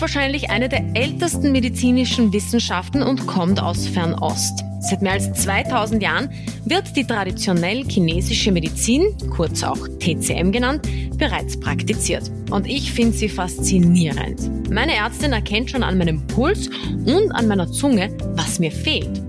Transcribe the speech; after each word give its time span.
ist 0.00 0.14
wahrscheinlich 0.14 0.48
eine 0.48 0.70
der 0.70 0.82
ältesten 0.94 1.52
medizinischen 1.52 2.32
Wissenschaften 2.32 3.02
und 3.02 3.26
kommt 3.26 3.62
aus 3.62 3.86
Fernost. 3.86 4.64
Seit 4.80 5.02
mehr 5.02 5.12
als 5.12 5.30
2000 5.34 6.02
Jahren 6.02 6.30
wird 6.64 6.96
die 6.96 7.06
traditionell 7.06 7.84
chinesische 7.84 8.50
Medizin, 8.50 9.14
kurz 9.36 9.62
auch 9.62 9.76
TCM 9.98 10.52
genannt, 10.52 10.88
bereits 11.18 11.60
praktiziert. 11.60 12.30
Und 12.50 12.66
ich 12.66 12.90
finde 12.94 13.14
sie 13.14 13.28
faszinierend. 13.28 14.70
Meine 14.70 14.94
Ärztin 14.94 15.34
erkennt 15.34 15.70
schon 15.70 15.82
an 15.82 15.98
meinem 15.98 16.26
Puls 16.28 16.70
und 17.04 17.30
an 17.32 17.46
meiner 17.46 17.70
Zunge, 17.70 18.08
was 18.36 18.58
mir 18.58 18.72
fehlt. 18.72 19.20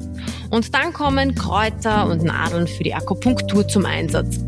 Und 0.52 0.74
dann 0.74 0.94
kommen 0.94 1.36
Kräuter 1.36 2.08
und 2.08 2.24
Nadeln 2.24 2.68
für 2.68 2.84
die 2.84 2.94
Akupunktur 2.94 3.68
zum 3.68 3.86
Einsatz. 3.86 4.40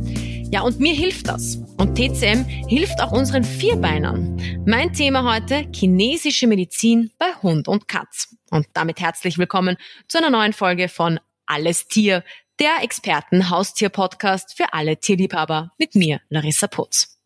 Ja, 0.54 0.62
und 0.62 0.80
mir 0.80 0.94
hilft 0.94 1.30
das. 1.30 1.56
Und 1.80 1.96
TCM 1.96 2.46
hilft 2.68 3.02
auch 3.02 3.12
unseren 3.12 3.44
Vierbeinern. 3.44 4.40
Mein 4.68 4.94
Thema 4.94 5.24
heute, 5.34 5.68
chinesische 5.74 6.46
Medizin 6.46 7.10
bei 7.18 7.34
Hund 7.42 7.68
und 7.68 7.88
Katz. 7.88 8.36
Und 8.52 8.68
damit 8.74 9.00
herzlich 9.00 9.40
willkommen 9.40 9.78
zu 10.08 10.20
einer 10.20 10.30
neuen 10.30 10.54
Folge 10.54 10.90
von 10.90 11.20
Alles 11.48 11.88
Tier, 11.88 12.24
der 12.60 12.84
Experten-Haustier-Podcast 12.84 14.56
für 14.56 14.74
alle 14.74 14.98
Tierliebhaber 14.98 15.72
mit 15.80 15.96
mir, 15.96 16.22
Larissa 16.30 16.68
Putz. 16.68 17.18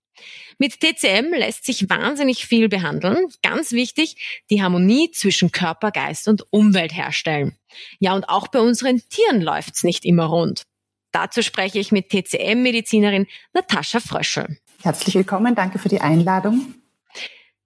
Mit 0.57 0.79
TCM 0.79 1.33
lässt 1.33 1.65
sich 1.65 1.89
wahnsinnig 1.89 2.45
viel 2.45 2.69
behandeln. 2.69 3.27
Ganz 3.43 3.73
wichtig, 3.73 4.41
die 4.49 4.63
Harmonie 4.63 5.11
zwischen 5.11 5.51
Körper, 5.51 5.91
Geist 5.91 6.29
und 6.29 6.45
Umwelt 6.53 6.95
herstellen. 6.95 7.57
Ja, 7.99 8.15
und 8.15 8.29
auch 8.29 8.47
bei 8.47 8.61
unseren 8.61 9.01
Tieren 9.09 9.41
läuft's 9.41 9.83
nicht 9.83 10.05
immer 10.05 10.27
rund. 10.27 10.63
Dazu 11.17 11.41
spreche 11.41 11.79
ich 11.79 11.91
mit 11.91 12.09
TCM-Medizinerin 12.09 13.25
Natascha 13.51 13.99
Fröschel. 13.99 14.59
Herzlich 14.83 15.15
willkommen, 15.15 15.55
danke 15.55 15.79
für 15.79 15.89
die 15.89 15.99
Einladung. 15.99 16.75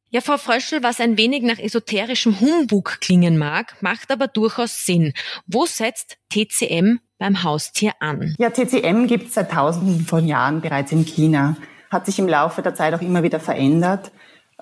Ja, 0.09 0.21
Frau 0.21 0.37
Fröschel, 0.37 0.83
was 0.83 1.01
ein 1.01 1.17
wenig 1.17 1.43
nach 1.43 1.59
esoterischem 1.59 2.39
Humbug 2.39 3.01
klingen 3.01 3.37
mag, 3.37 3.75
macht 3.81 4.09
aber 4.09 4.27
durchaus 4.27 4.85
Sinn. 4.85 5.11
Wo 5.47 5.65
setzt 5.65 6.17
TCM 6.29 6.99
beim 7.19 7.43
Haustier 7.43 7.91
an? 7.99 8.35
Ja, 8.39 8.51
TCM 8.51 9.07
gibt 9.07 9.27
es 9.27 9.33
seit 9.33 9.51
tausenden 9.51 10.05
von 10.05 10.29
Jahren 10.29 10.61
bereits 10.61 10.93
in 10.93 11.03
China, 11.05 11.57
hat 11.89 12.05
sich 12.05 12.19
im 12.19 12.29
Laufe 12.29 12.61
der 12.61 12.73
Zeit 12.73 12.93
auch 12.93 13.01
immer 13.01 13.21
wieder 13.21 13.41
verändert. 13.41 14.13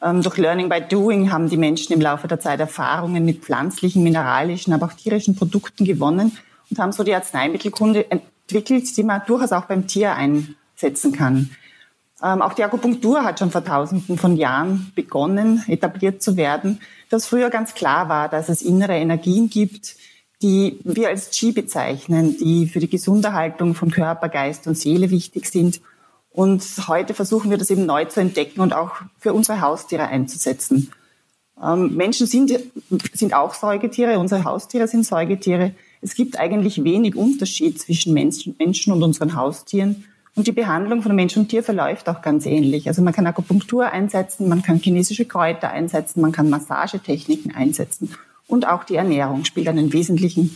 Ähm, 0.01 0.23
durch 0.23 0.37
Learning 0.37 0.67
by 0.67 0.81
Doing 0.81 1.31
haben 1.31 1.47
die 1.47 1.57
Menschen 1.57 1.93
im 1.93 2.01
Laufe 2.01 2.27
der 2.27 2.39
Zeit 2.39 2.59
Erfahrungen 2.59 3.23
mit 3.23 3.43
pflanzlichen, 3.43 4.01
mineralischen, 4.01 4.73
aber 4.73 4.87
auch 4.87 4.93
tierischen 4.93 5.35
Produkten 5.35 5.85
gewonnen 5.85 6.35
und 6.71 6.79
haben 6.79 6.91
so 6.91 7.03
die 7.03 7.13
Arzneimittelkunde 7.13 8.07
entwickelt, 8.49 8.97
die 8.97 9.03
man 9.03 9.21
durchaus 9.27 9.51
auch 9.51 9.65
beim 9.65 9.87
Tier 9.87 10.15
einsetzen 10.15 11.11
kann. 11.11 11.51
Ähm, 12.21 12.41
auch 12.41 12.53
die 12.53 12.63
Akupunktur 12.63 13.23
hat 13.23 13.39
schon 13.39 13.51
vor 13.51 13.63
Tausenden 13.63 14.17
von 14.17 14.35
Jahren 14.35 14.91
begonnen, 14.95 15.63
etabliert 15.67 16.21
zu 16.21 16.35
werden, 16.35 16.81
dass 17.09 17.27
früher 17.27 17.49
ganz 17.49 17.73
klar 17.73 18.09
war, 18.09 18.27
dass 18.27 18.49
es 18.49 18.61
innere 18.61 18.95
Energien 18.95 19.49
gibt, 19.49 19.95
die 20.41 20.79
wir 20.83 21.09
als 21.09 21.31
Qi 21.31 21.51
bezeichnen, 21.51 22.37
die 22.37 22.67
für 22.67 22.79
die 22.79 22.89
Gesunderhaltung 22.89 23.75
von 23.75 23.91
Körper, 23.91 24.29
Geist 24.29 24.67
und 24.67 24.77
Seele 24.77 25.11
wichtig 25.11 25.47
sind. 25.47 25.81
Und 26.29 26.63
heute 26.87 27.13
versuchen 27.13 27.49
wir 27.49 27.57
das 27.57 27.69
eben 27.69 27.85
neu 27.85 28.05
zu 28.05 28.19
entdecken 28.19 28.61
und 28.61 28.73
auch 28.73 28.95
für 29.17 29.33
unsere 29.33 29.61
Haustiere 29.61 30.07
einzusetzen. 30.07 30.91
Ähm, 31.61 31.95
Menschen 31.95 32.27
sind, 32.27 32.51
sind 33.13 33.33
auch 33.33 33.53
Säugetiere, 33.53 34.19
unsere 34.19 34.43
Haustiere 34.43 34.87
sind 34.87 35.05
Säugetiere. 35.05 35.73
Es 36.01 36.15
gibt 36.15 36.39
eigentlich 36.39 36.83
wenig 36.83 37.15
Unterschied 37.15 37.79
zwischen 37.79 38.13
Menschen, 38.13 38.55
und 38.93 39.03
unseren 39.03 39.35
Haustieren. 39.35 40.05
Und 40.35 40.47
die 40.47 40.51
Behandlung 40.53 41.01
von 41.01 41.15
Mensch 41.15 41.35
und 41.35 41.49
Tier 41.49 41.63
verläuft 41.63 42.07
auch 42.07 42.21
ganz 42.21 42.45
ähnlich. 42.45 42.87
Also 42.87 43.01
man 43.01 43.13
kann 43.13 43.27
Akupunktur 43.27 43.91
einsetzen, 43.91 44.47
man 44.47 44.61
kann 44.61 44.79
chinesische 44.79 45.25
Kräuter 45.25 45.69
einsetzen, 45.69 46.21
man 46.21 46.31
kann 46.31 46.49
Massagetechniken 46.49 47.53
einsetzen. 47.53 48.13
Und 48.47 48.67
auch 48.67 48.83
die 48.83 48.95
Ernährung 48.95 49.43
spielt 49.43 49.67
einen 49.67 49.91
wesentlichen, 49.91 50.55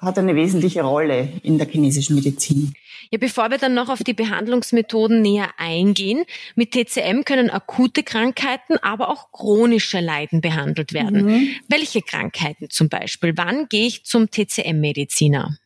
hat 0.00 0.18
eine 0.18 0.34
wesentliche 0.34 0.82
Rolle 0.82 1.32
in 1.42 1.58
der 1.58 1.68
chinesischen 1.68 2.14
Medizin. 2.14 2.74
Ja, 3.10 3.18
bevor 3.18 3.50
wir 3.50 3.58
dann 3.58 3.74
noch 3.74 3.88
auf 3.88 4.04
die 4.04 4.12
Behandlungsmethoden 4.12 5.22
näher 5.22 5.48
eingehen, 5.56 6.24
mit 6.56 6.72
TCM 6.72 7.22
können 7.24 7.50
akute 7.50 8.02
Krankheiten, 8.02 8.76
aber 8.82 9.08
auch 9.08 9.32
chronische 9.32 10.00
Leiden 10.00 10.40
behandelt 10.40 10.92
werden. 10.92 11.24
Mhm. 11.24 11.48
Welche 11.68 12.02
Krankheiten 12.02 12.68
zum 12.70 12.88
Beispiel? 12.88 13.32
Wann 13.36 13.68
gehe 13.68 13.86
ich 13.86 14.04
zum 14.04 14.30
TCM-Mediziner? 14.30 15.56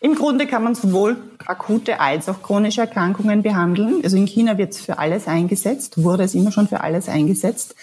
Im 0.00 0.14
Grunde 0.14 0.46
kann 0.46 0.64
man 0.64 0.74
sowohl 0.74 1.16
akute 1.46 2.00
als 2.00 2.28
auch 2.28 2.42
chronische 2.42 2.80
Erkrankungen 2.82 3.42
behandeln. 3.42 4.00
Also 4.02 4.16
in 4.16 4.26
China 4.26 4.58
wird 4.58 4.72
es 4.72 4.80
für 4.80 4.98
alles 4.98 5.28
eingesetzt, 5.28 6.02
wurde 6.02 6.24
es 6.24 6.34
immer 6.34 6.52
schon 6.52 6.68
für 6.68 6.80
alles 6.80 7.08
eingesetzt. 7.08 7.74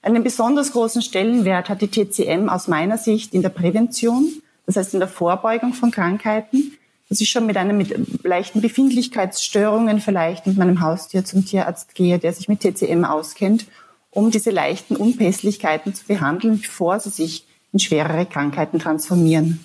Einen 0.00 0.22
besonders 0.22 0.72
großen 0.72 1.02
Stellenwert 1.02 1.68
hat 1.68 1.82
die 1.82 1.88
TCM 1.88 2.48
aus 2.48 2.68
meiner 2.68 2.98
Sicht 2.98 3.34
in 3.34 3.42
der 3.42 3.48
Prävention, 3.48 4.42
das 4.68 4.76
heißt 4.76 4.94
in 4.94 5.00
der 5.00 5.08
Vorbeugung 5.08 5.74
von 5.74 5.90
Krankheiten 5.90 6.78
dass 7.08 7.20
ich 7.20 7.30
schon 7.30 7.46
mit 7.46 7.56
einem 7.56 7.76
mit 7.76 8.24
leichten 8.24 8.60
Befindlichkeitsstörungen 8.60 10.00
vielleicht 10.00 10.46
mit 10.46 10.58
meinem 10.58 10.80
Haustier 10.80 11.24
zum 11.24 11.44
Tierarzt 11.44 11.94
gehe, 11.94 12.18
der 12.18 12.32
sich 12.32 12.48
mit 12.48 12.60
TCM 12.60 13.04
auskennt, 13.04 13.66
um 14.10 14.30
diese 14.30 14.50
leichten 14.50 14.96
Unpässlichkeiten 14.96 15.94
zu 15.94 16.06
behandeln, 16.06 16.60
bevor 16.60 17.00
sie 17.00 17.10
sich 17.10 17.46
in 17.72 17.78
schwerere 17.78 18.26
Krankheiten 18.26 18.78
transformieren. 18.78 19.64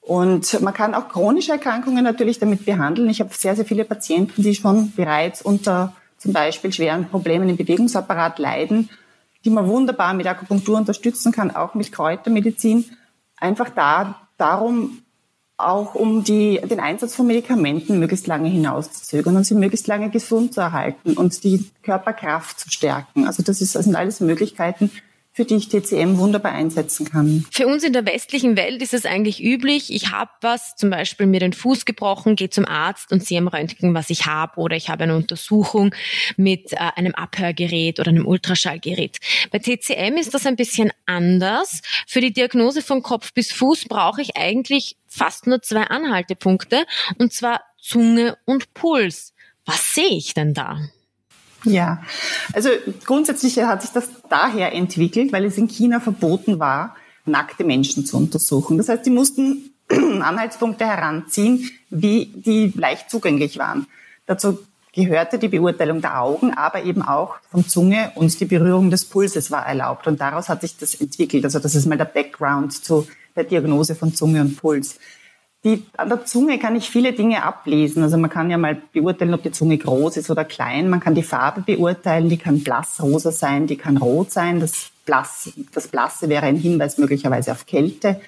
Und 0.00 0.60
man 0.60 0.74
kann 0.74 0.94
auch 0.94 1.08
chronische 1.08 1.52
Erkrankungen 1.52 2.02
natürlich 2.02 2.38
damit 2.38 2.64
behandeln. 2.64 3.10
Ich 3.10 3.20
habe 3.20 3.34
sehr, 3.34 3.54
sehr 3.54 3.64
viele 3.64 3.84
Patienten, 3.84 4.42
die 4.42 4.54
schon 4.54 4.92
bereits 4.92 5.42
unter 5.42 5.94
zum 6.18 6.32
Beispiel 6.32 6.72
schweren 6.72 7.08
Problemen 7.08 7.48
im 7.48 7.56
Bewegungsapparat 7.56 8.38
leiden, 8.38 8.90
die 9.44 9.50
man 9.50 9.66
wunderbar 9.66 10.14
mit 10.14 10.26
Akupunktur 10.26 10.76
unterstützen 10.76 11.32
kann, 11.32 11.54
auch 11.54 11.74
mit 11.74 11.92
Kräutermedizin. 11.92 12.84
Einfach 13.40 13.70
da, 13.70 14.28
darum, 14.36 15.02
auch 15.56 15.94
um 15.94 16.24
die, 16.24 16.60
den 16.62 16.80
Einsatz 16.80 17.14
von 17.14 17.26
Medikamenten 17.26 17.98
möglichst 17.98 18.26
lange 18.26 18.48
hinauszuzögern 18.48 19.36
und 19.36 19.44
sie 19.44 19.54
möglichst 19.54 19.86
lange 19.86 20.10
gesund 20.10 20.54
zu 20.54 20.60
erhalten 20.60 21.14
und 21.14 21.44
die 21.44 21.70
Körperkraft 21.82 22.58
zu 22.58 22.70
stärken. 22.70 23.26
Also 23.26 23.42
das, 23.42 23.60
ist, 23.60 23.74
das 23.74 23.84
sind 23.84 23.96
alles 23.96 24.20
Möglichkeiten, 24.20 24.90
für 25.32 25.44
die 25.44 25.56
ich 25.56 25.68
TCM 25.68 26.18
wunderbar 26.18 26.52
einsetzen 26.52 27.08
kann. 27.08 27.46
Für 27.52 27.68
uns 27.68 27.84
in 27.84 27.92
der 27.92 28.04
westlichen 28.04 28.56
Welt 28.56 28.82
ist 28.82 28.92
es 28.92 29.06
eigentlich 29.06 29.42
üblich, 29.42 29.92
ich 29.92 30.10
habe 30.10 30.30
was, 30.40 30.74
zum 30.76 30.90
Beispiel 30.90 31.26
mir 31.26 31.40
den 31.40 31.52
Fuß 31.52 31.84
gebrochen, 31.84 32.34
gehe 32.34 32.50
zum 32.50 32.66
Arzt 32.66 33.12
und 33.12 33.24
sehe 33.24 33.38
am 33.38 33.48
Röntgen, 33.48 33.94
was 33.94 34.10
ich 34.10 34.26
habe 34.26 34.60
oder 34.60 34.76
ich 34.76 34.88
habe 34.88 35.04
eine 35.04 35.16
Untersuchung 35.16 35.94
mit 36.36 36.72
äh, 36.72 36.76
einem 36.96 37.14
Abhörgerät 37.14 38.00
oder 38.00 38.10
einem 38.10 38.26
Ultraschallgerät. 38.26 39.18
Bei 39.52 39.58
TCM 39.58 40.16
ist 40.16 40.34
das 40.34 40.46
ein 40.46 40.56
bisschen 40.56 40.90
anders. 41.06 41.82
Für 42.06 42.20
die 42.20 42.32
Diagnose 42.32 42.82
von 42.82 43.02
Kopf 43.02 43.32
bis 43.32 43.52
Fuß 43.52 43.86
brauche 43.86 44.22
ich 44.22 44.36
eigentlich 44.36 44.96
fast 45.06 45.46
nur 45.46 45.62
zwei 45.62 45.82
Anhaltepunkte 45.82 46.84
und 47.18 47.32
zwar 47.32 47.62
Zunge 47.80 48.36
und 48.46 48.74
Puls. 48.74 49.32
Was 49.64 49.94
sehe 49.94 50.16
ich 50.16 50.34
denn 50.34 50.54
da? 50.54 50.80
Ja, 51.64 52.02
also 52.52 52.70
grundsätzlich 53.04 53.58
hat 53.58 53.82
sich 53.82 53.90
das 53.90 54.08
daher 54.28 54.72
entwickelt, 54.74 55.32
weil 55.32 55.44
es 55.44 55.58
in 55.58 55.68
China 55.68 56.00
verboten 56.00 56.58
war, 56.58 56.96
nackte 57.26 57.64
Menschen 57.64 58.06
zu 58.06 58.16
untersuchen. 58.16 58.78
Das 58.78 58.88
heißt, 58.88 59.04
die 59.04 59.10
mussten 59.10 59.70
Anhaltspunkte 59.88 60.86
heranziehen, 60.86 61.70
wie 61.90 62.26
die 62.26 62.72
leicht 62.76 63.10
zugänglich 63.10 63.58
waren. 63.58 63.86
Dazu 64.26 64.58
gehörte 64.92 65.38
die 65.38 65.48
Beurteilung 65.48 66.00
der 66.00 66.20
Augen, 66.20 66.54
aber 66.54 66.82
eben 66.84 67.02
auch 67.02 67.36
von 67.50 67.66
Zunge 67.68 68.12
und 68.14 68.38
die 68.40 68.44
Berührung 68.44 68.90
des 68.90 69.04
Pulses 69.04 69.50
war 69.50 69.66
erlaubt. 69.66 70.06
Und 70.06 70.20
daraus 70.20 70.48
hat 70.48 70.62
sich 70.62 70.76
das 70.76 70.94
entwickelt. 70.94 71.44
Also 71.44 71.58
das 71.58 71.74
ist 71.74 71.86
mal 71.86 71.98
der 71.98 72.06
Background 72.06 72.72
zu 72.72 73.06
der 73.36 73.44
Diagnose 73.44 73.94
von 73.94 74.14
Zunge 74.14 74.40
und 74.40 74.56
Puls. 74.56 74.98
Die, 75.62 75.84
an 75.98 76.08
der 76.08 76.24
Zunge 76.24 76.58
kann 76.58 76.74
ich 76.74 76.88
viele 76.88 77.12
Dinge 77.12 77.42
ablesen. 77.42 78.02
Also 78.02 78.16
man 78.16 78.30
kann 78.30 78.50
ja 78.50 78.56
mal 78.56 78.80
beurteilen, 78.92 79.34
ob 79.34 79.42
die 79.42 79.50
Zunge 79.50 79.76
groß 79.76 80.16
ist 80.16 80.30
oder 80.30 80.44
klein. 80.44 80.88
Man 80.88 81.00
kann 81.00 81.14
die 81.14 81.22
Farbe 81.22 81.60
beurteilen. 81.60 82.30
Die 82.30 82.38
kann 82.38 82.60
blassrosa 82.60 83.30
sein, 83.30 83.66
die 83.66 83.76
kann 83.76 83.98
rot 83.98 84.30
sein. 84.30 84.60
Das, 84.60 84.90
Blass, 85.04 85.50
das 85.74 85.88
Blasse 85.88 86.28
wäre 86.30 86.46
ein 86.46 86.56
Hinweis 86.56 86.96
möglicherweise 86.96 87.52
auf 87.52 87.66
Kälte. 87.66 88.20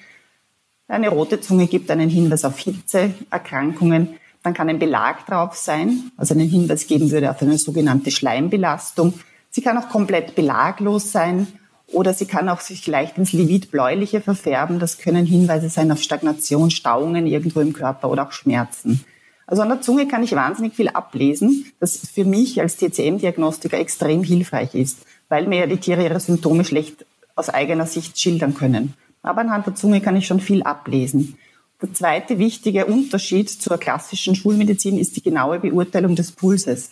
Eine 0.87 1.09
rote 1.09 1.41
Zunge 1.41 1.65
gibt 1.67 1.89
einen 1.89 2.09
Hinweis 2.09 2.45
auf 2.45 2.59
Hitzeerkrankungen. 2.59 4.09
Dann 4.43 4.53
kann 4.53 4.69
ein 4.69 4.77
Belag 4.79 5.25
drauf 5.25 5.55
sein, 5.55 6.11
also 6.17 6.33
einen 6.33 6.49
Hinweis 6.49 6.85
geben 6.85 7.09
würde 7.09 7.31
auf 7.31 7.41
eine 7.41 7.57
sogenannte 7.57 8.11
Schleimbelastung. 8.11 9.13
Sie 9.49 9.61
kann 9.61 9.77
auch 9.77 9.89
komplett 9.89 10.35
belaglos 10.35 11.11
sein 11.11 11.47
oder 11.93 12.13
sie 12.13 12.25
kann 12.25 12.49
auch 12.49 12.59
sich 12.59 12.85
leicht 12.87 13.17
ins 13.17 13.33
Livid-Bläuliche 13.33 14.21
verfärben. 14.21 14.79
Das 14.79 14.97
können 14.97 15.25
Hinweise 15.25 15.69
sein 15.69 15.91
auf 15.91 16.01
Stagnation, 16.01 16.71
Stauungen 16.71 17.27
irgendwo 17.27 17.61
im 17.61 17.73
Körper 17.73 18.09
oder 18.09 18.27
auch 18.27 18.31
Schmerzen. 18.31 19.03
Also 19.45 19.61
an 19.61 19.69
der 19.69 19.81
Zunge 19.81 20.07
kann 20.07 20.23
ich 20.23 20.33
wahnsinnig 20.33 20.73
viel 20.73 20.89
ablesen, 20.89 21.71
das 21.79 21.97
für 21.97 22.25
mich 22.25 22.61
als 22.61 22.77
TCM-Diagnostiker 22.77 23.77
extrem 23.77 24.23
hilfreich 24.23 24.73
ist, 24.73 24.99
weil 25.29 25.47
mir 25.47 25.59
ja 25.59 25.67
die 25.67 25.77
Tiere 25.77 26.03
ihre 26.03 26.19
Symptome 26.19 26.63
schlecht 26.63 27.05
aus 27.35 27.49
eigener 27.49 27.85
Sicht 27.85 28.19
schildern 28.19 28.53
können. 28.53 28.93
Aber 29.21 29.41
anhand 29.41 29.67
der 29.67 29.75
Zunge 29.75 30.01
kann 30.01 30.15
ich 30.15 30.27
schon 30.27 30.39
viel 30.39 30.63
ablesen. 30.63 31.37
Der 31.81 31.93
zweite 31.93 32.39
wichtige 32.39 32.85
Unterschied 32.85 33.49
zur 33.49 33.77
klassischen 33.77 34.35
Schulmedizin 34.35 34.97
ist 34.97 35.17
die 35.17 35.23
genaue 35.23 35.59
Beurteilung 35.59 36.15
des 36.15 36.31
Pulses. 36.31 36.91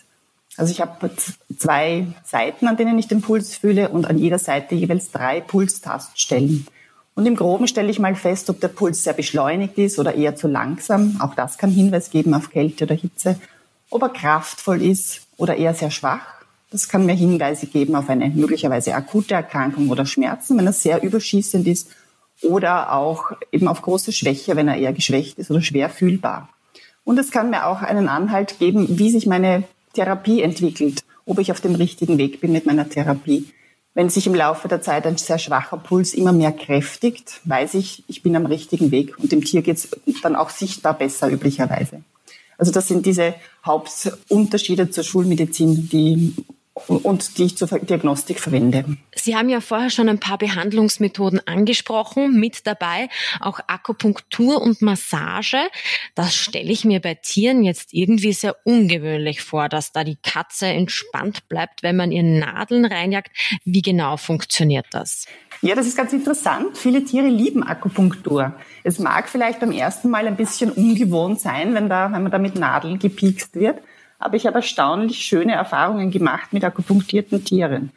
Also 0.56 0.70
ich 0.70 0.80
habe 0.80 1.10
zwei 1.56 2.06
Seiten, 2.24 2.68
an 2.68 2.76
denen 2.76 2.98
ich 2.98 3.08
den 3.08 3.22
Puls 3.22 3.56
fühle 3.56 3.88
und 3.88 4.06
an 4.06 4.18
jeder 4.18 4.38
Seite 4.38 4.74
jeweils 4.74 5.10
drei 5.10 5.40
Pulstaststellen. 5.40 6.66
Und 7.14 7.26
im 7.26 7.36
Groben 7.36 7.66
stelle 7.66 7.90
ich 7.90 7.98
mal 7.98 8.14
fest, 8.14 8.48
ob 8.50 8.60
der 8.60 8.68
Puls 8.68 9.04
sehr 9.04 9.12
beschleunigt 9.12 9.76
ist 9.78 9.98
oder 9.98 10.14
eher 10.14 10.36
zu 10.36 10.48
langsam. 10.48 11.20
Auch 11.20 11.34
das 11.34 11.58
kann 11.58 11.70
Hinweis 11.70 12.10
geben 12.10 12.34
auf 12.34 12.50
Kälte 12.50 12.84
oder 12.84 12.94
Hitze. 12.94 13.38
Ob 13.90 14.02
er 14.02 14.08
kraftvoll 14.08 14.80
ist 14.82 15.22
oder 15.36 15.56
eher 15.56 15.74
sehr 15.74 15.90
schwach. 15.90 16.42
Das 16.70 16.88
kann 16.88 17.04
mir 17.04 17.14
Hinweise 17.14 17.66
geben 17.66 17.94
auf 17.94 18.08
eine 18.08 18.30
möglicherweise 18.30 18.94
akute 18.94 19.34
Erkrankung 19.34 19.90
oder 19.90 20.06
Schmerzen, 20.06 20.56
wenn 20.56 20.66
er 20.66 20.72
sehr 20.72 21.02
überschießend 21.02 21.66
ist. 21.66 21.88
Oder 22.42 22.92
auch 22.92 23.32
eben 23.52 23.68
auf 23.68 23.82
große 23.82 24.12
Schwäche, 24.12 24.56
wenn 24.56 24.68
er 24.68 24.76
eher 24.76 24.94
geschwächt 24.94 25.38
ist 25.38 25.50
oder 25.50 25.60
schwer 25.60 25.90
fühlbar. 25.90 26.48
Und 27.04 27.18
es 27.18 27.30
kann 27.30 27.50
mir 27.50 27.66
auch 27.66 27.82
einen 27.82 28.08
Anhalt 28.08 28.58
geben, 28.58 28.98
wie 28.98 29.10
sich 29.10 29.26
meine 29.26 29.64
Therapie 29.94 30.42
entwickelt, 30.42 31.04
ob 31.24 31.38
ich 31.38 31.52
auf 31.52 31.60
dem 31.60 31.74
richtigen 31.74 32.18
Weg 32.18 32.40
bin 32.40 32.52
mit 32.52 32.66
meiner 32.66 32.88
Therapie. 32.88 33.46
Wenn 33.94 34.08
sich 34.08 34.26
im 34.26 34.34
Laufe 34.34 34.68
der 34.68 34.80
Zeit 34.80 35.06
ein 35.06 35.18
sehr 35.18 35.38
schwacher 35.38 35.76
Puls 35.76 36.14
immer 36.14 36.32
mehr 36.32 36.52
kräftigt, 36.52 37.40
weiß 37.44 37.74
ich, 37.74 38.04
ich 38.08 38.22
bin 38.22 38.34
am 38.36 38.46
richtigen 38.46 38.90
Weg 38.90 39.18
und 39.18 39.32
dem 39.32 39.44
Tier 39.44 39.60
geht 39.62 39.76
es 39.76 39.88
dann 40.22 40.34
auch 40.34 40.50
sichtbar 40.50 40.96
besser 40.96 41.28
üblicherweise. 41.30 42.02
Also 42.56 42.72
das 42.72 42.88
sind 42.88 43.04
diese 43.04 43.34
Hauptunterschiede 43.66 44.90
zur 44.90 45.04
Schulmedizin, 45.04 45.88
die 45.90 46.34
und 46.74 47.36
die 47.36 47.44
ich 47.44 47.56
zur 47.56 47.68
Diagnostik 47.68 48.40
verwende. 48.40 48.84
Sie 49.14 49.36
haben 49.36 49.50
ja 49.50 49.60
vorher 49.60 49.90
schon 49.90 50.08
ein 50.08 50.20
paar 50.20 50.38
Behandlungsmethoden 50.38 51.46
angesprochen, 51.46 52.38
mit 52.38 52.66
dabei 52.66 53.08
auch 53.40 53.60
Akupunktur 53.66 54.60
und 54.60 54.80
Massage. 54.80 55.58
Das 56.14 56.34
stelle 56.34 56.72
ich 56.72 56.84
mir 56.84 57.00
bei 57.00 57.14
Tieren 57.14 57.62
jetzt 57.62 57.92
irgendwie 57.92 58.32
sehr 58.32 58.56
ungewöhnlich 58.64 59.42
vor, 59.42 59.68
dass 59.68 59.92
da 59.92 60.02
die 60.02 60.16
Katze 60.22 60.66
entspannt 60.66 61.48
bleibt, 61.48 61.82
wenn 61.82 61.96
man 61.96 62.10
ihr 62.10 62.22
Nadeln 62.22 62.86
reinjagt. 62.86 63.30
Wie 63.64 63.82
genau 63.82 64.16
funktioniert 64.16 64.86
das? 64.92 65.26
Ja, 65.60 65.74
das 65.74 65.86
ist 65.86 65.96
ganz 65.96 66.12
interessant. 66.12 66.76
Viele 66.76 67.04
Tiere 67.04 67.28
lieben 67.28 67.62
Akupunktur. 67.62 68.54
Es 68.82 68.98
mag 68.98 69.28
vielleicht 69.28 69.60
beim 69.60 69.72
ersten 69.72 70.08
Mal 70.08 70.26
ein 70.26 70.36
bisschen 70.36 70.72
ungewohnt 70.72 71.38
sein, 71.38 71.74
wenn, 71.74 71.88
da, 71.88 72.10
wenn 72.12 72.22
man 72.22 72.32
da 72.32 72.38
mit 72.38 72.56
Nadeln 72.56 72.98
gepiekst 72.98 73.54
wird 73.54 73.78
aber 74.22 74.36
ich 74.36 74.46
habe 74.46 74.56
erstaunlich 74.56 75.18
schöne 75.18 75.52
Erfahrungen 75.52 76.10
gemacht 76.10 76.52
mit 76.52 76.64
akupunktierten 76.64 77.44
Tieren. 77.44 77.90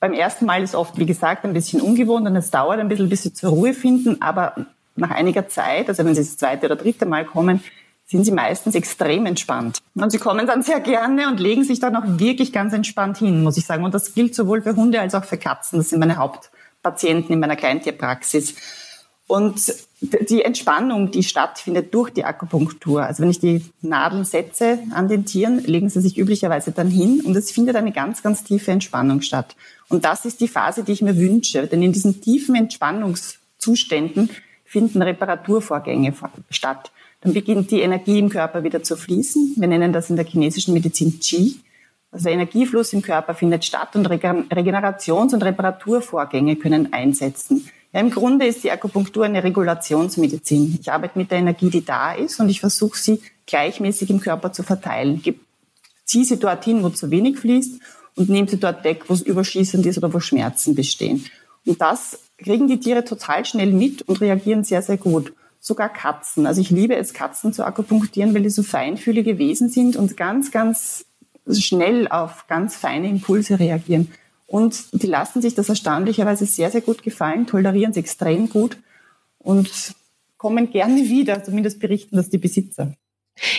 Beim 0.00 0.12
ersten 0.12 0.46
Mal 0.46 0.62
ist 0.62 0.74
oft, 0.74 0.98
wie 0.98 1.06
gesagt, 1.06 1.44
ein 1.44 1.52
bisschen 1.52 1.80
ungewohnt 1.80 2.26
und 2.26 2.36
es 2.36 2.50
dauert 2.50 2.80
ein 2.80 2.88
bisschen, 2.88 3.08
bis 3.08 3.22
sie 3.22 3.32
zur 3.32 3.50
Ruhe 3.50 3.74
finden, 3.74 4.20
aber 4.22 4.54
nach 4.96 5.10
einiger 5.10 5.48
Zeit, 5.48 5.88
also 5.88 6.04
wenn 6.04 6.14
sie 6.14 6.22
das 6.22 6.36
zweite 6.36 6.66
oder 6.66 6.76
dritte 6.76 7.06
Mal 7.06 7.24
kommen, 7.24 7.62
sind 8.06 8.24
sie 8.24 8.32
meistens 8.32 8.74
extrem 8.74 9.26
entspannt. 9.26 9.78
Und 9.94 10.10
sie 10.10 10.18
kommen 10.18 10.46
dann 10.46 10.62
sehr 10.62 10.80
gerne 10.80 11.28
und 11.28 11.38
legen 11.38 11.62
sich 11.62 11.78
dann 11.78 11.94
auch 11.94 12.02
wirklich 12.04 12.52
ganz 12.52 12.72
entspannt 12.72 13.18
hin, 13.18 13.42
muss 13.44 13.56
ich 13.56 13.64
sagen. 13.64 13.84
Und 13.84 13.94
das 13.94 14.14
gilt 14.14 14.34
sowohl 14.34 14.62
für 14.62 14.74
Hunde 14.74 15.00
als 15.00 15.14
auch 15.14 15.24
für 15.24 15.38
Katzen. 15.38 15.78
Das 15.78 15.90
sind 15.90 16.00
meine 16.00 16.16
Hauptpatienten 16.16 17.32
in 17.32 17.38
meiner 17.38 17.54
Kleintierpraxis. 17.54 18.56
Und 19.28 19.62
die 20.00 20.42
Entspannung, 20.42 21.10
die 21.10 21.22
stattfindet 21.22 21.92
durch 21.92 22.10
die 22.10 22.24
Akupunktur. 22.24 23.04
Also 23.04 23.22
wenn 23.22 23.30
ich 23.30 23.38
die 23.38 23.64
Nadeln 23.82 24.24
setze 24.24 24.78
an 24.94 25.08
den 25.08 25.26
Tieren, 25.26 25.62
legen 25.62 25.90
sie 25.90 26.00
sich 26.00 26.16
üblicherweise 26.16 26.72
dann 26.72 26.88
hin 26.88 27.20
und 27.24 27.36
es 27.36 27.50
findet 27.50 27.76
eine 27.76 27.92
ganz, 27.92 28.22
ganz 28.22 28.42
tiefe 28.42 28.70
Entspannung 28.70 29.20
statt. 29.20 29.56
Und 29.88 30.06
das 30.06 30.24
ist 30.24 30.40
die 30.40 30.48
Phase, 30.48 30.84
die 30.84 30.92
ich 30.92 31.02
mir 31.02 31.18
wünsche. 31.18 31.66
Denn 31.66 31.82
in 31.82 31.92
diesen 31.92 32.22
tiefen 32.22 32.54
Entspannungszuständen 32.54 34.30
finden 34.64 35.02
Reparaturvorgänge 35.02 36.14
statt. 36.48 36.92
Dann 37.20 37.34
beginnt 37.34 37.70
die 37.70 37.80
Energie 37.80 38.18
im 38.18 38.30
Körper 38.30 38.64
wieder 38.64 38.82
zu 38.82 38.96
fließen. 38.96 39.54
Wir 39.56 39.68
nennen 39.68 39.92
das 39.92 40.08
in 40.08 40.16
der 40.16 40.24
chinesischen 40.24 40.72
Medizin 40.72 41.20
Qi. 41.20 41.56
Also 42.10 42.24
der 42.24 42.32
Energiefluss 42.32 42.92
im 42.94 43.02
Körper 43.02 43.34
findet 43.34 43.64
statt 43.64 43.94
und 43.94 44.08
Regenerations- 44.08 45.34
und 45.34 45.42
Reparaturvorgänge 45.42 46.56
können 46.56 46.92
einsetzen. 46.92 47.68
Ja, 47.92 48.00
Im 48.00 48.10
Grunde 48.10 48.46
ist 48.46 48.62
die 48.62 48.70
Akupunktur 48.70 49.24
eine 49.24 49.42
Regulationsmedizin. 49.42 50.78
Ich 50.80 50.92
arbeite 50.92 51.18
mit 51.18 51.30
der 51.30 51.38
Energie, 51.38 51.70
die 51.70 51.84
da 51.84 52.12
ist 52.12 52.38
und 52.38 52.48
ich 52.48 52.60
versuche 52.60 52.96
sie 52.96 53.20
gleichmäßig 53.46 54.10
im 54.10 54.20
Körper 54.20 54.52
zu 54.52 54.62
verteilen. 54.62 55.20
Ich 55.24 55.34
ziehe 56.04 56.24
sie 56.24 56.38
dorthin, 56.38 56.82
wo 56.82 56.90
zu 56.90 57.10
wenig 57.10 57.38
fließt 57.38 57.80
und 58.14 58.28
nehme 58.28 58.48
sie 58.48 58.58
dort 58.58 58.84
weg, 58.84 59.04
wo 59.08 59.14
es 59.14 59.22
überschießend 59.22 59.84
ist 59.86 59.98
oder 59.98 60.12
wo 60.12 60.20
Schmerzen 60.20 60.74
bestehen. 60.74 61.24
Und 61.66 61.80
das 61.80 62.20
kriegen 62.38 62.68
die 62.68 62.80
Tiere 62.80 63.04
total 63.04 63.44
schnell 63.44 63.72
mit 63.72 64.02
und 64.02 64.20
reagieren 64.20 64.64
sehr, 64.64 64.82
sehr 64.82 64.96
gut. 64.96 65.32
Sogar 65.58 65.88
Katzen. 65.90 66.46
Also 66.46 66.60
ich 66.60 66.70
liebe 66.70 66.96
es, 66.96 67.12
Katzen 67.12 67.52
zu 67.52 67.66
akupunktieren, 67.66 68.34
weil 68.34 68.42
die 68.42 68.50
so 68.50 68.62
feinfühlige 68.62 69.38
Wesen 69.38 69.68
sind 69.68 69.96
und 69.96 70.16
ganz, 70.16 70.50
ganz 70.52 71.04
schnell 71.50 72.08
auf 72.08 72.46
ganz 72.46 72.76
feine 72.76 73.08
Impulse 73.08 73.58
reagieren. 73.58 74.10
Und 74.50 74.86
die 75.00 75.06
lassen 75.06 75.40
sich 75.40 75.54
das 75.54 75.68
erstaunlicherweise 75.68 76.44
sehr, 76.44 76.72
sehr 76.72 76.80
gut 76.80 77.04
gefallen, 77.04 77.46
tolerieren 77.46 77.92
es 77.92 77.96
extrem 77.96 78.48
gut 78.48 78.76
und 79.38 79.94
kommen 80.38 80.72
gerne 80.72 81.08
wieder, 81.08 81.44
zumindest 81.44 81.78
berichten 81.78 82.16
das 82.16 82.30
die 82.30 82.38
Besitzer. 82.38 82.96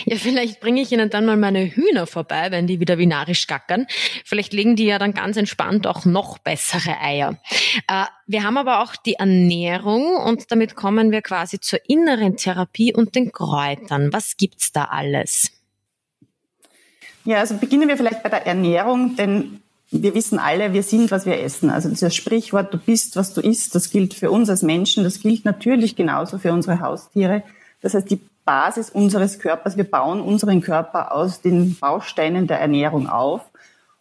Ja, 0.04 0.16
vielleicht 0.16 0.60
bringe 0.60 0.82
ich 0.82 0.92
Ihnen 0.92 1.08
dann 1.08 1.24
mal 1.24 1.38
meine 1.38 1.64
Hühner 1.64 2.06
vorbei, 2.06 2.48
wenn 2.50 2.66
die 2.66 2.78
wieder 2.78 2.98
vinarisch 2.98 3.46
gackern. 3.46 3.86
Vielleicht 4.26 4.52
legen 4.52 4.76
die 4.76 4.84
ja 4.84 4.98
dann 4.98 5.14
ganz 5.14 5.38
entspannt 5.38 5.86
auch 5.86 6.04
noch 6.04 6.36
bessere 6.36 7.00
Eier. 7.00 7.38
Äh, 7.88 8.04
wir 8.26 8.42
haben 8.42 8.58
aber 8.58 8.82
auch 8.82 8.94
die 8.94 9.14
Ernährung 9.14 10.16
und 10.16 10.52
damit 10.52 10.76
kommen 10.76 11.10
wir 11.10 11.22
quasi 11.22 11.58
zur 11.58 11.80
inneren 11.88 12.36
Therapie 12.36 12.94
und 12.94 13.14
den 13.14 13.32
Kräutern. 13.32 14.12
Was 14.12 14.36
gibt's 14.36 14.72
da 14.72 14.84
alles? 14.84 15.52
Ja, 17.24 17.38
also 17.38 17.56
beginnen 17.56 17.88
wir 17.88 17.96
vielleicht 17.96 18.22
bei 18.22 18.28
der 18.28 18.46
Ernährung, 18.46 19.16
denn 19.16 19.62
wir 19.92 20.14
wissen 20.14 20.38
alle, 20.38 20.72
wir 20.72 20.82
sind, 20.82 21.10
was 21.10 21.26
wir 21.26 21.40
essen. 21.40 21.68
Also 21.68 21.90
das 21.90 22.14
Sprichwort, 22.14 22.72
du 22.72 22.78
bist, 22.78 23.16
was 23.16 23.34
du 23.34 23.42
isst, 23.42 23.74
das 23.74 23.90
gilt 23.90 24.14
für 24.14 24.30
uns 24.30 24.48
als 24.48 24.62
Menschen, 24.62 25.04
das 25.04 25.20
gilt 25.20 25.44
natürlich 25.44 25.96
genauso 25.96 26.38
für 26.38 26.52
unsere 26.52 26.80
Haustiere. 26.80 27.42
Das 27.82 27.94
heißt, 27.94 28.10
die 28.10 28.20
Basis 28.44 28.90
unseres 28.90 29.38
Körpers, 29.38 29.76
wir 29.76 29.84
bauen 29.84 30.20
unseren 30.20 30.62
Körper 30.62 31.14
aus 31.14 31.42
den 31.42 31.76
Bausteinen 31.78 32.46
der 32.46 32.58
Ernährung 32.58 33.06
auf. 33.06 33.42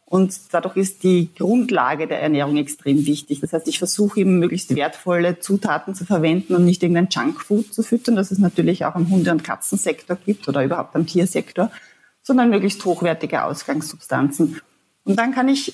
Und 0.05 0.33
dadurch 0.51 0.75
ist 0.75 1.03
die 1.03 1.29
Grundlage 1.37 2.07
der 2.07 2.21
Ernährung 2.21 2.57
extrem 2.57 3.05
wichtig. 3.05 3.39
Das 3.39 3.53
heißt, 3.53 3.67
ich 3.67 3.77
versuche 3.77 4.21
eben 4.21 4.39
möglichst 4.39 4.75
wertvolle 4.75 5.39
Zutaten 5.39 5.95
zu 5.95 6.05
verwenden 6.05 6.55
und 6.55 6.65
nicht 6.65 6.83
irgendein 6.83 7.07
Junkfood 7.09 7.73
zu 7.73 7.81
füttern, 7.81 8.15
das 8.15 8.31
es 8.31 8.39
natürlich 8.39 8.83
auch 8.85 8.95
am 8.95 9.09
Hunde- 9.09 9.31
und 9.31 9.43
Katzensektor 9.43 10.17
gibt 10.17 10.47
oder 10.49 10.63
überhaupt 10.63 10.95
am 10.95 11.05
Tiersektor, 11.05 11.71
sondern 12.23 12.49
möglichst 12.49 12.83
hochwertige 12.83 13.43
Ausgangssubstanzen. 13.43 14.59
Und 15.03 15.17
dann 15.17 15.33
kann 15.33 15.47
ich 15.49 15.73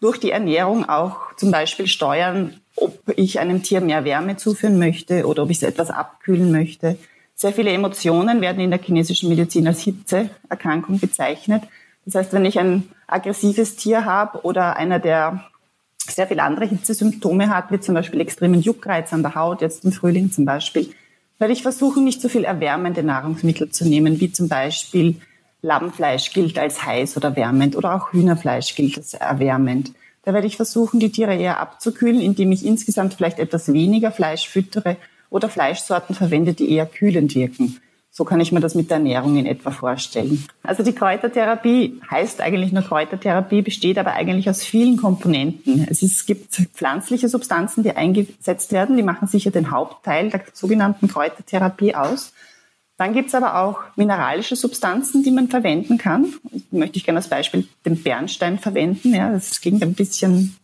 durch 0.00 0.18
die 0.18 0.30
Ernährung 0.30 0.88
auch 0.88 1.34
zum 1.36 1.50
Beispiel 1.50 1.86
steuern, 1.86 2.60
ob 2.76 2.98
ich 3.16 3.40
einem 3.40 3.62
Tier 3.62 3.80
mehr 3.80 4.04
Wärme 4.04 4.36
zuführen 4.36 4.78
möchte 4.78 5.26
oder 5.26 5.42
ob 5.44 5.50
ich 5.50 5.58
es 5.58 5.62
etwas 5.62 5.90
abkühlen 5.90 6.50
möchte. 6.50 6.98
Sehr 7.34 7.52
viele 7.52 7.70
Emotionen 7.70 8.40
werden 8.40 8.60
in 8.60 8.70
der 8.70 8.82
chinesischen 8.82 9.28
Medizin 9.28 9.66
als 9.68 9.80
Hitzeerkrankung 9.80 10.98
bezeichnet. 10.98 11.62
Das 12.04 12.14
heißt, 12.16 12.32
wenn 12.32 12.44
ich 12.44 12.58
ein 12.58 12.88
aggressives 13.06 13.76
Tier 13.76 14.04
habe 14.04 14.42
oder 14.42 14.76
einer, 14.76 14.98
der 14.98 15.44
sehr 15.98 16.26
viele 16.26 16.42
andere 16.42 16.66
Hitzesymptome 16.66 17.48
hat, 17.48 17.70
wie 17.70 17.80
zum 17.80 17.94
Beispiel 17.94 18.20
extremen 18.20 18.60
Juckreiz 18.60 19.12
an 19.12 19.22
der 19.22 19.34
Haut, 19.34 19.60
jetzt 19.60 19.84
im 19.84 19.92
Frühling 19.92 20.32
zum 20.32 20.44
Beispiel, 20.44 20.90
werde 21.38 21.52
ich 21.52 21.62
versuchen, 21.62 22.04
nicht 22.04 22.20
so 22.20 22.28
viel 22.28 22.44
erwärmende 22.44 23.02
Nahrungsmittel 23.02 23.70
zu 23.70 23.86
nehmen, 23.86 24.20
wie 24.20 24.32
zum 24.32 24.48
Beispiel 24.48 25.16
Lammfleisch 25.62 26.32
gilt 26.32 26.58
als 26.58 26.84
heiß 26.84 27.16
oder 27.16 27.34
wärmend 27.36 27.76
oder 27.76 27.94
auch 27.94 28.12
Hühnerfleisch 28.12 28.74
gilt 28.74 28.96
als 28.96 29.14
erwärmend. 29.14 29.92
Da 30.22 30.34
werde 30.34 30.46
ich 30.46 30.56
versuchen, 30.56 31.00
die 31.00 31.10
Tiere 31.10 31.34
eher 31.34 31.58
abzukühlen, 31.58 32.20
indem 32.20 32.52
ich 32.52 32.64
insgesamt 32.64 33.14
vielleicht 33.14 33.38
etwas 33.38 33.72
weniger 33.72 34.12
Fleisch 34.12 34.48
füttere 34.48 34.96
oder 35.30 35.48
Fleischsorten 35.48 36.14
verwende, 36.14 36.54
die 36.54 36.70
eher 36.70 36.86
kühlend 36.86 37.34
wirken. 37.34 37.80
So 38.10 38.24
kann 38.24 38.40
ich 38.40 38.50
mir 38.50 38.60
das 38.60 38.74
mit 38.74 38.90
der 38.90 38.96
Ernährung 38.96 39.36
in 39.36 39.46
etwa 39.46 39.70
vorstellen. 39.70 40.44
Also 40.64 40.82
die 40.82 40.92
Kräutertherapie 40.92 42.00
heißt 42.10 42.40
eigentlich 42.40 42.72
nur 42.72 42.82
Kräutertherapie, 42.82 43.62
besteht 43.62 43.96
aber 43.96 44.12
eigentlich 44.14 44.50
aus 44.50 44.64
vielen 44.64 44.96
Komponenten. 44.96 45.86
Es, 45.88 46.02
ist, 46.02 46.16
es 46.16 46.26
gibt 46.26 46.52
pflanzliche 46.74 47.28
Substanzen, 47.28 47.84
die 47.84 47.92
eingesetzt 47.92 48.72
werden, 48.72 48.96
die 48.96 49.04
machen 49.04 49.28
sicher 49.28 49.52
den 49.52 49.70
Hauptteil 49.70 50.30
der 50.30 50.42
sogenannten 50.52 51.06
Kräutertherapie 51.06 51.94
aus. 51.94 52.32
Dann 52.98 53.14
gibt 53.14 53.28
es 53.28 53.34
aber 53.34 53.60
auch 53.60 53.78
mineralische 53.94 54.56
Substanzen, 54.56 55.22
die 55.22 55.30
man 55.30 55.48
verwenden 55.48 55.98
kann. 55.98 56.34
Ich 56.52 56.64
möchte 56.72 56.98
ich 56.98 57.04
gerne 57.04 57.20
als 57.20 57.28
Beispiel 57.28 57.66
den 57.86 58.02
Bernstein 58.02 58.58
verwenden. 58.58 59.14
Ja, 59.14 59.30
das 59.30 59.60
klingt 59.60 59.82
ein 59.82 59.94
bisschen 59.94 60.56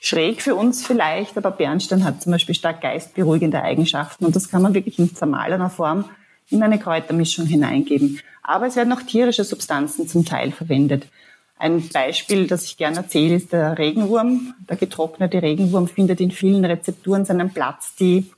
schräg 0.00 0.42
für 0.42 0.54
uns 0.54 0.86
vielleicht, 0.86 1.36
aber 1.36 1.50
Bernstein 1.50 2.04
hat 2.04 2.22
zum 2.22 2.32
Beispiel 2.32 2.54
stark 2.54 2.80
geistberuhigende 2.80 3.62
Eigenschaften 3.62 4.24
und 4.24 4.34
das 4.36 4.48
kann 4.48 4.62
man 4.62 4.74
wirklich 4.74 4.98
in 5.00 5.14
zermahlener 5.14 5.70
Form 5.70 6.04
in 6.50 6.62
eine 6.62 6.78
Kräutermischung 6.78 7.46
hineingeben. 7.46 8.20
Aber 8.44 8.66
es 8.66 8.76
werden 8.76 8.92
auch 8.92 9.02
tierische 9.02 9.44
Substanzen 9.44 10.06
zum 10.06 10.24
Teil 10.24 10.52
verwendet. 10.52 11.06
Ein 11.58 11.88
Beispiel, 11.88 12.46
das 12.46 12.64
ich 12.64 12.76
gerne 12.76 12.98
erzähle, 12.98 13.36
ist 13.36 13.52
der 13.52 13.78
Regenwurm. 13.78 14.54
Der 14.68 14.76
getrocknete 14.76 15.42
Regenwurm 15.42 15.88
findet 15.88 16.20
in 16.20 16.30
vielen 16.30 16.64
Rezepturen 16.64 17.24
seinen 17.24 17.50
Platz, 17.50 17.94
die 17.94 18.30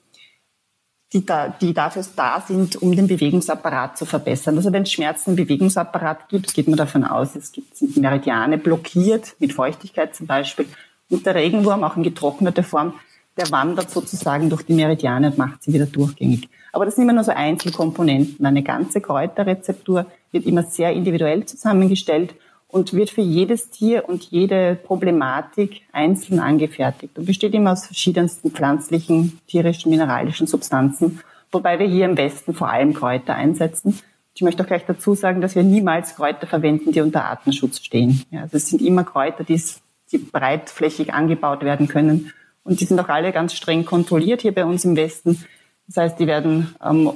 die, 1.15 1.25
da, 1.25 1.49
die 1.49 1.73
dafür 1.73 2.05
da 2.17 2.45
sind, 2.47 2.83
um 2.83 2.95
den 2.95 3.07
Bewegungsapparat 3.07 3.97
zu 3.97 4.05
verbessern. 4.05 4.57
Also 4.57 4.73
wenn 4.73 4.83
es 4.83 4.93
Schmerzen 4.93 5.31
im 5.31 5.37
Bewegungsapparat 5.37 6.29
gibt, 6.29 6.53
geht 6.53 6.69
man 6.69 6.77
davon 6.77 7.05
aus, 7.05 7.37
es 7.37 7.53
gibt 7.53 7.81
Meridiane 7.97 8.59
blockiert, 8.59 9.37
mit 9.39 9.53
Feuchtigkeit 9.53 10.15
zum 10.15 10.27
Beispiel. 10.27 10.67
Und 11.09 11.25
der 11.25 11.37
Regenwurm, 11.37 11.85
auch 11.85 11.97
in 11.97 12.03
getrockneter 12.03 12.65
Form, 12.65 12.95
der 13.37 13.51
wandert 13.51 13.91
sozusagen 13.91 14.51
durch 14.51 14.63
die 14.63 14.75
Meridiane 14.75 15.29
und 15.29 15.39
macht 15.39 15.63
sie 15.63 15.73
wieder 15.73 15.87
durchgängig. 15.87 16.49
Aber 16.73 16.85
das 16.85 16.97
sind 16.97 17.05
immer 17.05 17.13
nur 17.13 17.25
so 17.25 17.33
Einzelkomponenten. 17.33 18.45
Eine 18.45 18.63
ganze 18.63 19.01
Kräuterrezeptur 19.01 20.07
wird 20.33 20.45
immer 20.45 20.65
sehr 20.65 20.93
individuell 20.93 21.45
zusammengestellt 21.47 22.35
und 22.75 22.93
wird 22.93 23.11
für 23.11 23.21
jedes 23.21 23.71
Tier 23.71 24.09
und 24.09 24.25
jede 24.25 24.75
Problematik 24.75 25.83
einzeln 25.93 26.41
angefertigt 26.41 27.17
und 27.17 27.25
besteht 27.25 27.55
immer 27.55 27.71
aus 27.71 27.87
verschiedensten 27.87 28.51
pflanzlichen, 28.51 29.39
tierischen, 29.47 29.91
mineralischen 29.91 30.49
Substanzen, 30.49 31.21
wobei 31.53 31.79
wir 31.79 31.87
hier 31.87 32.05
im 32.05 32.17
Westen 32.17 32.53
vor 32.53 32.69
allem 32.69 32.93
Kräuter 32.93 33.37
einsetzen. 33.37 34.01
Ich 34.35 34.43
möchte 34.43 34.65
auch 34.65 34.67
gleich 34.67 34.85
dazu 34.87 35.15
sagen, 35.15 35.41
dass 35.41 35.55
wir 35.55 35.63
niemals 35.63 36.17
Kräuter 36.17 36.49
verwenden, 36.49 36.91
die 36.91 37.01
unter 37.01 37.27
Artenschutz 37.27 37.79
stehen. 37.79 38.25
Ja, 38.33 38.41
also 38.41 38.57
es 38.57 38.67
sind 38.67 38.83
immer 38.83 39.05
Kräuter, 39.05 39.45
die, 39.45 39.63
die 40.11 40.19
breitflächig 40.19 41.15
angebaut 41.15 41.63
werden 41.63 41.87
können 41.87 42.33
und 42.65 42.81
die 42.81 42.87
sind 42.87 42.99
auch 42.99 43.09
alle 43.09 43.31
ganz 43.31 43.55
streng 43.55 43.85
kontrolliert 43.85 44.43
hier 44.43 44.53
bei 44.53 44.65
uns 44.65 44.85
im 44.85 44.97
Westen. 44.97 45.45
Das 45.87 45.99
heißt, 45.99 46.19
die 46.19 46.27
werden 46.27 46.75
ähm, 46.85 47.13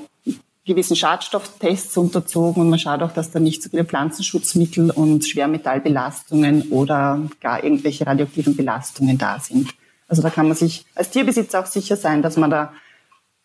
gewissen 0.68 0.94
Schadstofftests 0.94 1.96
unterzogen 1.96 2.62
und 2.62 2.70
man 2.70 2.78
schaut 2.78 3.02
auch, 3.02 3.12
dass 3.12 3.32
da 3.32 3.40
nicht 3.40 3.62
so 3.62 3.70
viele 3.70 3.84
Pflanzenschutzmittel 3.84 4.90
und 4.90 5.26
Schwermetallbelastungen 5.26 6.70
oder 6.70 7.28
gar 7.40 7.64
irgendwelche 7.64 8.06
radioaktiven 8.06 8.54
Belastungen 8.54 9.18
da 9.18 9.40
sind. 9.40 9.74
Also 10.06 10.22
da 10.22 10.30
kann 10.30 10.46
man 10.46 10.56
sich 10.56 10.84
als 10.94 11.10
Tierbesitzer 11.10 11.60
auch 11.60 11.66
sicher 11.66 11.96
sein, 11.96 12.22
dass 12.22 12.36
man 12.36 12.50
da 12.50 12.72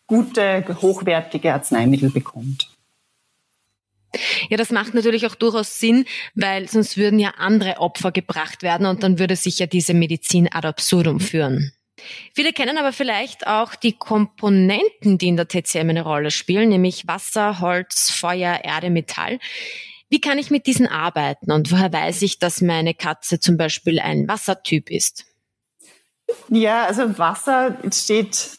gute, 0.06 0.64
hochwertige 0.80 1.52
Arzneimittel 1.52 2.10
bekommt. 2.10 2.70
Ja, 4.48 4.56
das 4.56 4.70
macht 4.70 4.94
natürlich 4.94 5.26
auch 5.26 5.34
durchaus 5.34 5.80
Sinn, 5.80 6.04
weil 6.34 6.68
sonst 6.68 6.96
würden 6.96 7.18
ja 7.18 7.34
andere 7.38 7.78
Opfer 7.78 8.12
gebracht 8.12 8.62
werden 8.62 8.86
und 8.86 9.02
dann 9.02 9.18
würde 9.18 9.34
sich 9.34 9.58
ja 9.58 9.66
diese 9.66 9.94
Medizin 9.94 10.48
ad 10.52 10.68
absurdum 10.68 11.18
führen. 11.18 11.72
Viele 12.34 12.52
kennen 12.52 12.78
aber 12.78 12.92
vielleicht 12.92 13.46
auch 13.46 13.74
die 13.74 13.92
Komponenten, 13.92 15.18
die 15.18 15.28
in 15.28 15.36
der 15.36 15.48
TCM 15.48 15.90
eine 15.90 16.02
Rolle 16.02 16.30
spielen, 16.30 16.68
nämlich 16.68 17.06
Wasser, 17.06 17.60
Holz, 17.60 18.10
Feuer, 18.10 18.60
Erde, 18.64 18.90
Metall. 18.90 19.38
Wie 20.10 20.20
kann 20.20 20.38
ich 20.38 20.50
mit 20.50 20.66
diesen 20.66 20.86
arbeiten 20.86 21.50
und 21.50 21.70
woher 21.72 21.92
weiß 21.92 22.22
ich, 22.22 22.38
dass 22.38 22.60
meine 22.60 22.94
Katze 22.94 23.40
zum 23.40 23.56
Beispiel 23.56 24.00
ein 24.00 24.28
Wassertyp 24.28 24.90
ist? 24.90 25.24
Ja, 26.48 26.84
also 26.84 27.18
Wasser 27.18 27.76
steht 27.92 28.58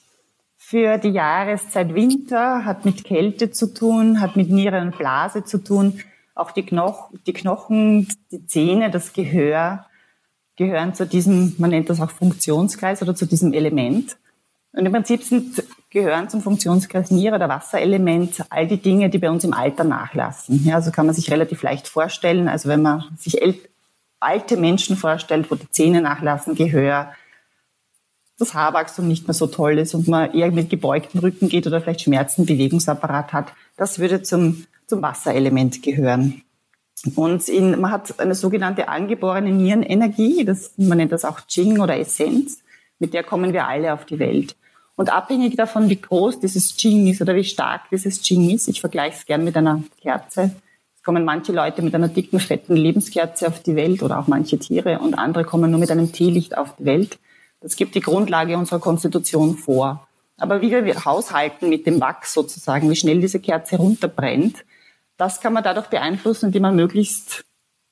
für 0.57 0.97
die 0.97 1.09
Jahreszeit 1.09 1.93
Winter, 1.93 2.65
hat 2.65 2.85
mit 2.85 3.03
Kälte 3.03 3.51
zu 3.51 3.73
tun, 3.73 4.21
hat 4.21 4.35
mit 4.35 4.49
Niere 4.49 4.81
und 4.81 4.97
Blase 4.97 5.43
zu 5.43 5.59
tun. 5.59 6.01
Auch 6.33 6.51
die, 6.51 6.63
Knoch 6.63 7.11
die 7.27 7.33
Knochen, 7.33 8.07
die 8.31 8.45
Zähne, 8.45 8.89
das 8.89 9.13
Gehör 9.13 9.85
gehören 10.55 10.93
zu 10.93 11.05
diesem, 11.05 11.55
man 11.57 11.69
nennt 11.69 11.89
das 11.89 12.01
auch 12.01 12.11
Funktionskreis 12.11 13.01
oder 13.01 13.15
zu 13.15 13.25
diesem 13.25 13.53
Element. 13.53 14.17
Und 14.71 14.85
im 14.85 14.91
Prinzip 14.91 15.23
sind, 15.23 15.63
gehören 15.89 16.29
zum 16.29 16.41
Funktionskreis 16.41 17.11
Niere 17.11 17.35
oder 17.35 17.47
Wasserelement 17.47 18.43
all 18.49 18.67
die 18.67 18.81
Dinge, 18.81 19.09
die 19.09 19.19
bei 19.19 19.29
uns 19.29 19.43
im 19.43 19.53
Alter 19.53 19.85
nachlassen. 19.85 20.65
Ja, 20.65 20.75
also 20.75 20.91
kann 20.91 21.05
man 21.05 21.15
sich 21.15 21.31
relativ 21.31 21.63
leicht 21.63 21.87
vorstellen. 21.87 22.47
Also 22.49 22.67
wenn 22.67 22.81
man 22.81 23.05
sich 23.17 23.41
alte 24.19 24.57
Menschen 24.57 24.97
vorstellt, 24.97 25.49
wo 25.49 25.55
die 25.55 25.69
Zähne 25.69 26.01
nachlassen, 26.01 26.55
Gehör, 26.55 27.11
das 28.37 28.53
Haarwachstum 28.53 29.07
nicht 29.07 29.27
mehr 29.27 29.33
so 29.33 29.47
toll 29.47 29.77
ist 29.77 29.93
und 29.93 30.07
man 30.07 30.33
eher 30.33 30.51
mit 30.51 30.69
gebeugtem 30.69 31.21
Rücken 31.21 31.47
geht 31.47 31.67
oder 31.67 31.79
vielleicht 31.79 32.01
Schmerzen, 32.01 32.45
Bewegungsapparat 32.45 33.31
hat, 33.31 33.53
das 33.77 33.99
würde 33.99 34.23
zum, 34.23 34.65
zum 34.87 35.01
Wasserelement 35.01 35.81
gehören. 35.81 36.41
Und 37.15 37.47
in, 37.49 37.79
man 37.79 37.91
hat 37.91 38.19
eine 38.19 38.35
sogenannte 38.35 38.87
angeborene 38.87 39.51
Nierenenergie, 39.51 40.43
das, 40.43 40.73
man 40.77 40.97
nennt 40.97 41.11
das 41.11 41.25
auch 41.25 41.41
Jing 41.47 41.79
oder 41.79 41.97
Essenz, 41.99 42.63
mit 42.99 43.13
der 43.13 43.23
kommen 43.23 43.53
wir 43.53 43.67
alle 43.67 43.93
auf 43.93 44.05
die 44.05 44.19
Welt. 44.19 44.55
Und 44.95 45.11
abhängig 45.11 45.55
davon, 45.55 45.89
wie 45.89 46.01
groß 46.01 46.39
dieses 46.39 46.81
Jing 46.81 47.07
ist 47.07 47.21
oder 47.21 47.35
wie 47.35 47.43
stark 47.43 47.89
dieses 47.91 48.27
Jing 48.27 48.49
ist, 48.49 48.67
ich 48.67 48.79
vergleiche 48.79 49.17
es 49.17 49.25
gern 49.25 49.43
mit 49.43 49.57
einer 49.57 49.83
Kerze. 50.01 50.51
Es 50.95 51.03
kommen 51.03 51.25
manche 51.25 51.51
Leute 51.51 51.81
mit 51.81 51.93
einer 51.93 52.07
dicken, 52.07 52.39
fetten 52.39 52.75
Lebenskerze 52.75 53.47
auf 53.47 53.61
die 53.61 53.75
Welt 53.75 54.01
oder 54.01 54.19
auch 54.19 54.27
manche 54.27 54.57
Tiere 54.57 54.99
und 54.99 55.15
andere 55.15 55.43
kommen 55.43 55.69
nur 55.69 55.79
mit 55.79 55.91
einem 55.91 56.11
Teelicht 56.11 56.57
auf 56.57 56.75
die 56.77 56.85
Welt. 56.85 57.19
Das 57.59 57.75
gibt 57.75 57.95
die 57.95 58.01
Grundlage 58.01 58.57
unserer 58.57 58.79
Konstitution 58.79 59.57
vor. 59.57 60.07
Aber 60.37 60.61
wie 60.61 60.71
wir 60.71 61.05
haushalten 61.05 61.69
mit 61.69 61.85
dem 61.85 62.01
Wachs 62.01 62.33
sozusagen, 62.33 62.89
wie 62.89 62.95
schnell 62.95 63.21
diese 63.21 63.39
Kerze 63.39 63.77
runterbrennt, 63.77 64.65
das 65.17 65.41
kann 65.41 65.53
man 65.53 65.63
dadurch 65.63 65.87
beeinflussen, 65.87 66.47
indem 66.47 66.63
man 66.63 66.75
möglichst 66.75 67.45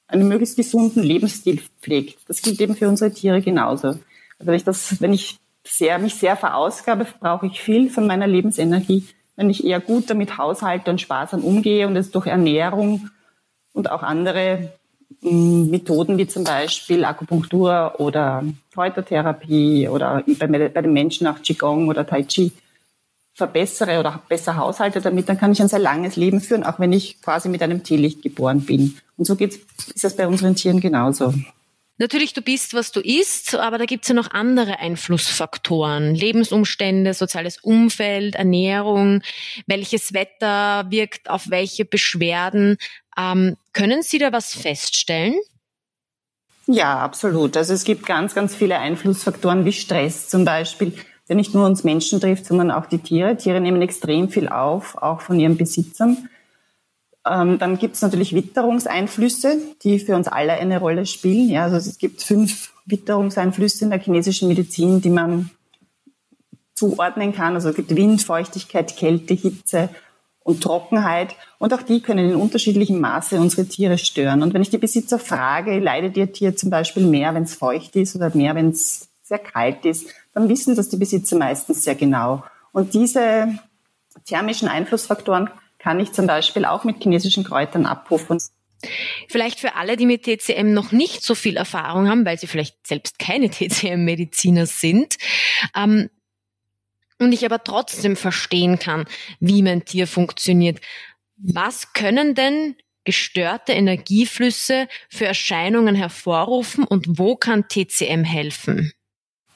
einen 0.07 0.27
möglichst 0.27 0.57
gesunden 0.57 1.01
Lebensstil 1.01 1.61
pflegt. 1.81 2.19
Das 2.27 2.41
gilt 2.41 2.61
eben 2.61 2.75
für 2.75 2.87
unsere 2.87 3.11
Tiere 3.11 3.41
genauso. 3.41 3.87
Also 3.87 4.01
wenn 4.39 4.55
ich 4.55 4.63
das, 4.63 5.01
wenn 5.01 5.13
ich 5.13 5.39
sehr, 5.63 5.97
mich 5.97 6.15
sehr 6.15 6.35
verausgabe, 6.35 7.07
brauche 7.19 7.47
ich 7.47 7.61
viel 7.61 7.89
von 7.89 8.05
meiner 8.05 8.27
Lebensenergie. 8.27 9.07
Wenn 9.35 9.49
ich 9.49 9.65
eher 9.65 9.79
gut 9.79 10.09
damit 10.09 10.37
haushalte 10.37 10.91
und 10.91 11.01
sparsam 11.01 11.43
umgehe 11.43 11.87
und 11.87 11.95
es 11.95 12.11
durch 12.11 12.27
Ernährung 12.27 13.09
und 13.71 13.89
auch 13.89 14.03
andere 14.03 14.73
mm, 15.21 15.69
Methoden 15.71 16.17
wie 16.17 16.27
zum 16.27 16.43
Beispiel 16.43 17.05
Akupunktur 17.05 17.95
oder 17.97 18.43
Kräutertherapie 18.73 19.87
oder 19.87 20.23
bei, 20.37 20.47
bei 20.47 20.81
den 20.81 20.93
Menschen 20.93 21.25
auch 21.25 21.41
Qigong 21.41 21.87
oder 21.87 22.05
Tai 22.05 22.23
Chi 22.23 22.51
verbessere 23.33 23.99
oder 23.99 24.21
besser 24.29 24.57
haushalte 24.57 25.01
damit, 25.01 25.27
dann 25.27 25.39
kann 25.39 25.51
ich 25.51 25.61
ein 25.61 25.67
sehr 25.67 25.79
langes 25.79 26.15
Leben 26.15 26.39
führen, 26.39 26.63
auch 26.63 26.79
wenn 26.79 26.93
ich 26.93 27.21
quasi 27.21 27.49
mit 27.49 27.61
einem 27.63 27.83
Teelicht 27.83 28.21
geboren 28.21 28.61
bin. 28.61 28.97
Und 29.17 29.25
so 29.25 29.35
geht's, 29.35 29.59
ist 29.93 30.03
das 30.03 30.15
bei 30.15 30.27
unseren 30.27 30.55
Tieren 30.55 30.79
genauso. 30.79 31.33
Natürlich, 31.97 32.33
du 32.33 32.41
bist, 32.41 32.73
was 32.73 32.91
du 32.91 32.99
isst, 33.01 33.55
aber 33.55 33.77
da 33.77 33.85
gibt's 33.85 34.07
ja 34.07 34.15
noch 34.15 34.31
andere 34.31 34.79
Einflussfaktoren. 34.79 36.15
Lebensumstände, 36.15 37.13
soziales 37.13 37.59
Umfeld, 37.59 38.35
Ernährung, 38.35 39.21
welches 39.67 40.13
Wetter 40.13 40.85
wirkt 40.89 41.29
auf 41.29 41.49
welche 41.49 41.85
Beschwerden. 41.85 42.77
Ähm, 43.17 43.57
können 43.73 44.01
Sie 44.01 44.17
da 44.17 44.31
was 44.31 44.55
feststellen? 44.55 45.35
Ja, 46.65 46.99
absolut. 46.99 47.57
Also 47.57 47.73
es 47.73 47.83
gibt 47.83 48.05
ganz, 48.05 48.33
ganz 48.33 48.55
viele 48.55 48.79
Einflussfaktoren 48.79 49.65
wie 49.65 49.73
Stress 49.73 50.29
zum 50.29 50.45
Beispiel 50.45 50.93
der 51.29 51.35
nicht 51.35 51.53
nur 51.53 51.65
uns 51.65 51.83
Menschen 51.83 52.19
trifft, 52.19 52.45
sondern 52.45 52.71
auch 52.71 52.85
die 52.85 52.99
Tiere. 52.99 53.37
Tiere 53.37 53.61
nehmen 53.61 53.81
extrem 53.81 54.29
viel 54.29 54.49
auf, 54.49 54.97
auch 54.97 55.21
von 55.21 55.39
ihren 55.39 55.57
Besitzern. 55.57 56.29
Ähm, 57.25 57.57
dann 57.57 57.77
gibt 57.77 57.95
es 57.95 58.01
natürlich 58.01 58.35
Witterungseinflüsse, 58.35 59.57
die 59.83 59.99
für 59.99 60.15
uns 60.15 60.27
alle 60.27 60.53
eine 60.53 60.79
Rolle 60.79 61.05
spielen. 61.05 61.49
Ja, 61.49 61.63
also 61.63 61.77
es 61.77 61.97
gibt 61.97 62.21
fünf 62.21 62.73
Witterungseinflüsse 62.85 63.85
in 63.85 63.91
der 63.91 63.99
chinesischen 63.99 64.49
Medizin, 64.49 64.99
die 64.99 65.09
man 65.09 65.49
zuordnen 66.75 67.33
kann. 67.33 67.53
Also 67.53 67.69
es 67.69 67.75
gibt 67.75 67.95
Wind, 67.95 68.21
Feuchtigkeit, 68.21 68.97
Kälte, 68.97 69.33
Hitze 69.33 69.89
und 70.43 70.61
Trockenheit. 70.61 71.35
Und 71.59 71.73
auch 71.73 71.81
die 71.81 72.01
können 72.01 72.31
in 72.31 72.35
unterschiedlichem 72.35 72.99
Maße 72.99 73.39
unsere 73.39 73.65
Tiere 73.65 73.97
stören. 73.97 74.43
Und 74.43 74.53
wenn 74.53 74.61
ich 74.61 74.69
die 74.69 74.77
Besitzer 74.77 75.17
frage, 75.17 75.79
leidet 75.79 76.17
ihr 76.17 76.33
Tier 76.33 76.57
zum 76.57 76.69
Beispiel 76.69 77.05
mehr, 77.05 77.33
wenn 77.33 77.43
es 77.43 77.55
feucht 77.55 77.95
ist 77.95 78.17
oder 78.17 78.35
mehr, 78.35 78.53
wenn 78.55 78.69
es 78.69 79.07
sehr 79.33 79.39
kalt 79.39 79.85
ist, 79.85 80.13
dann 80.33 80.49
wissen 80.49 80.75
das 80.75 80.89
die 80.89 80.97
Besitzer 80.97 81.37
meistens 81.37 81.83
sehr 81.83 81.95
genau. 81.95 82.43
Und 82.71 82.93
diese 82.93 83.57
thermischen 84.25 84.67
Einflussfaktoren 84.67 85.49
kann 85.79 85.99
ich 85.99 86.13
zum 86.13 86.27
Beispiel 86.27 86.65
auch 86.65 86.83
mit 86.83 87.01
chinesischen 87.01 87.43
Kräutern 87.43 87.85
abrufen. 87.85 88.37
Vielleicht 89.27 89.59
für 89.59 89.75
alle, 89.75 89.97
die 89.97 90.05
mit 90.05 90.23
TCM 90.23 90.73
noch 90.73 90.91
nicht 90.91 91.23
so 91.23 91.35
viel 91.35 91.57
Erfahrung 91.57 92.09
haben, 92.09 92.25
weil 92.25 92.37
sie 92.37 92.47
vielleicht 92.47 92.85
selbst 92.85 93.17
keine 93.17 93.49
TCM-Mediziner 93.49 94.65
sind, 94.65 95.17
ähm, 95.75 96.09
und 97.19 97.31
ich 97.31 97.45
aber 97.45 97.63
trotzdem 97.63 98.17
verstehen 98.17 98.79
kann, 98.79 99.05
wie 99.39 99.61
mein 99.61 99.85
Tier 99.85 100.07
funktioniert. 100.07 100.81
Was 101.37 101.93
können 101.93 102.35
denn 102.35 102.75
gestörte 103.05 103.71
Energieflüsse 103.71 104.87
für 105.09 105.25
Erscheinungen 105.25 105.95
hervorrufen 105.95 106.83
und 106.83 107.17
wo 107.17 107.35
kann 107.37 107.67
TCM 107.69 108.23
helfen? 108.23 108.91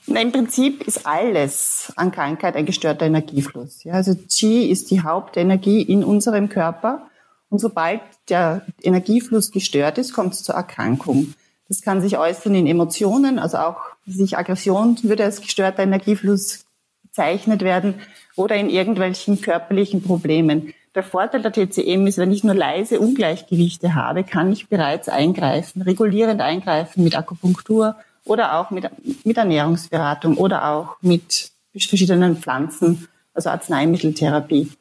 Na, 0.09 0.21
Im 0.21 0.31
Prinzip 0.31 0.87
ist 0.87 1.05
alles 1.05 1.91
an 1.97 2.11
Krankheit 2.11 2.55
ein 2.55 2.65
gestörter 2.65 3.05
Energiefluss. 3.05 3.83
Ja, 3.83 3.93
also 3.93 4.15
Qi 4.15 4.69
ist 4.69 4.89
die 4.89 5.01
Hauptenergie 5.01 5.81
in 5.81 6.03
unserem 6.03 6.47
Körper. 6.47 7.09
Und 7.49 7.59
sobald 7.59 8.01
der 8.29 8.65
Energiefluss 8.81 9.51
gestört 9.51 9.97
ist, 9.97 10.13
kommt 10.13 10.33
es 10.33 10.43
zur 10.43 10.55
Erkrankung. 10.55 11.33
Das 11.67 11.81
kann 11.81 12.01
sich 12.01 12.17
äußern 12.17 12.55
in 12.55 12.67
Emotionen, 12.67 13.37
also 13.37 13.57
auch 13.57 13.81
sich 14.05 14.37
Aggression 14.37 14.97
würde 15.03 15.25
als 15.25 15.41
gestörter 15.41 15.83
Energiefluss 15.83 16.65
bezeichnet 17.03 17.61
werden 17.61 17.95
oder 18.37 18.55
in 18.55 18.69
irgendwelchen 18.69 19.41
körperlichen 19.41 20.01
Problemen. 20.01 20.73
Der 20.95 21.03
Vorteil 21.03 21.41
der 21.41 21.51
TCM 21.51 22.07
ist, 22.07 22.17
wenn 22.17 22.31
ich 22.31 22.45
nur 22.45 22.55
leise 22.55 22.99
Ungleichgewichte 23.01 23.95
habe, 23.95 24.23
kann 24.23 24.51
ich 24.53 24.69
bereits 24.69 25.09
eingreifen, 25.09 25.81
regulierend 25.81 26.41
eingreifen 26.41 27.03
mit 27.03 27.17
Akupunktur 27.17 27.97
oder 28.29 28.59
auch 28.59 28.71
mit, 28.71 28.89
mit 29.25 29.37
Ernährungsberatung 29.37 30.37
oder 30.37 30.69
auch 30.69 30.97
mit 31.01 31.51
verschiedenen 31.71 32.37
Pflanzen, 32.37 33.07
also 33.33 33.49
Arzneimitteltherapie. 33.49 34.71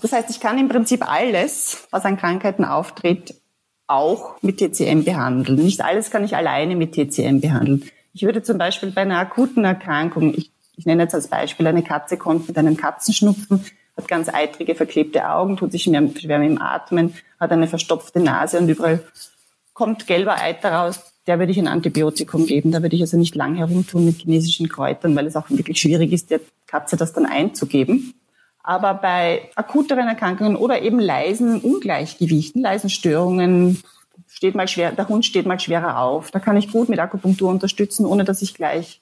Das 0.00 0.12
heißt, 0.12 0.30
ich 0.30 0.40
kann 0.40 0.58
im 0.58 0.68
Prinzip 0.68 1.08
alles, 1.08 1.86
was 1.90 2.04
an 2.04 2.16
Krankheiten 2.16 2.64
auftritt, 2.64 3.34
auch 3.86 4.40
mit 4.42 4.58
TCM 4.58 5.04
behandeln. 5.04 5.62
Nicht 5.62 5.82
alles 5.82 6.10
kann 6.10 6.24
ich 6.24 6.34
alleine 6.34 6.76
mit 6.76 6.92
TCM 6.92 7.40
behandeln. 7.40 7.84
Ich 8.14 8.22
würde 8.22 8.42
zum 8.42 8.58
Beispiel 8.58 8.90
bei 8.90 9.02
einer 9.02 9.18
akuten 9.18 9.64
Erkrankung, 9.64 10.34
ich, 10.34 10.50
ich 10.76 10.86
nenne 10.86 11.04
jetzt 11.04 11.14
als 11.14 11.28
Beispiel, 11.28 11.66
eine 11.66 11.82
Katze 11.82 12.16
kommt 12.16 12.48
mit 12.48 12.58
einem 12.58 12.76
Katzenschnupfen, 12.76 13.64
hat 13.96 14.08
ganz 14.08 14.28
eitrige, 14.28 14.74
verklebte 14.74 15.28
Augen, 15.28 15.56
tut 15.56 15.72
sich 15.72 15.84
schwer, 15.84 16.00
mit 16.00 16.22
dem 16.22 16.60
Atmen, 16.60 17.14
hat 17.38 17.52
eine 17.52 17.66
verstopfte 17.66 18.20
Nase 18.20 18.58
und 18.58 18.68
überall 18.68 19.00
kommt 19.74 20.06
gelber 20.06 20.40
Eiter 20.40 20.72
raus, 20.72 21.11
der 21.26 21.38
würde 21.38 21.52
ich 21.52 21.58
ein 21.58 21.68
Antibiotikum 21.68 22.46
geben. 22.46 22.72
Da 22.72 22.82
würde 22.82 22.96
ich 22.96 23.02
also 23.02 23.16
nicht 23.16 23.34
lang 23.34 23.54
herumtun 23.54 24.04
mit 24.04 24.16
chinesischen 24.16 24.68
Kräutern, 24.68 25.14
weil 25.14 25.26
es 25.26 25.36
auch 25.36 25.48
wirklich 25.50 25.80
schwierig 25.80 26.12
ist, 26.12 26.30
der 26.30 26.40
Katze 26.66 26.96
das 26.96 27.12
dann 27.12 27.26
einzugeben. 27.26 28.14
Aber 28.62 28.94
bei 28.94 29.50
akuteren 29.56 30.08
Erkrankungen 30.08 30.56
oder 30.56 30.82
eben 30.82 31.00
leisen 31.00 31.60
Ungleichgewichten, 31.60 32.62
leisen 32.62 32.90
Störungen, 32.90 33.82
steht 34.28 34.54
mal 34.54 34.68
schwer, 34.68 34.92
der 34.92 35.08
Hund 35.08 35.24
steht 35.24 35.46
mal 35.46 35.60
schwerer 35.60 35.98
auf. 35.98 36.30
Da 36.30 36.38
kann 36.38 36.56
ich 36.56 36.70
gut 36.70 36.88
mit 36.88 36.98
Akupunktur 36.98 37.50
unterstützen, 37.50 38.06
ohne 38.06 38.24
dass 38.24 38.42
ich 38.42 38.54
gleich 38.54 39.00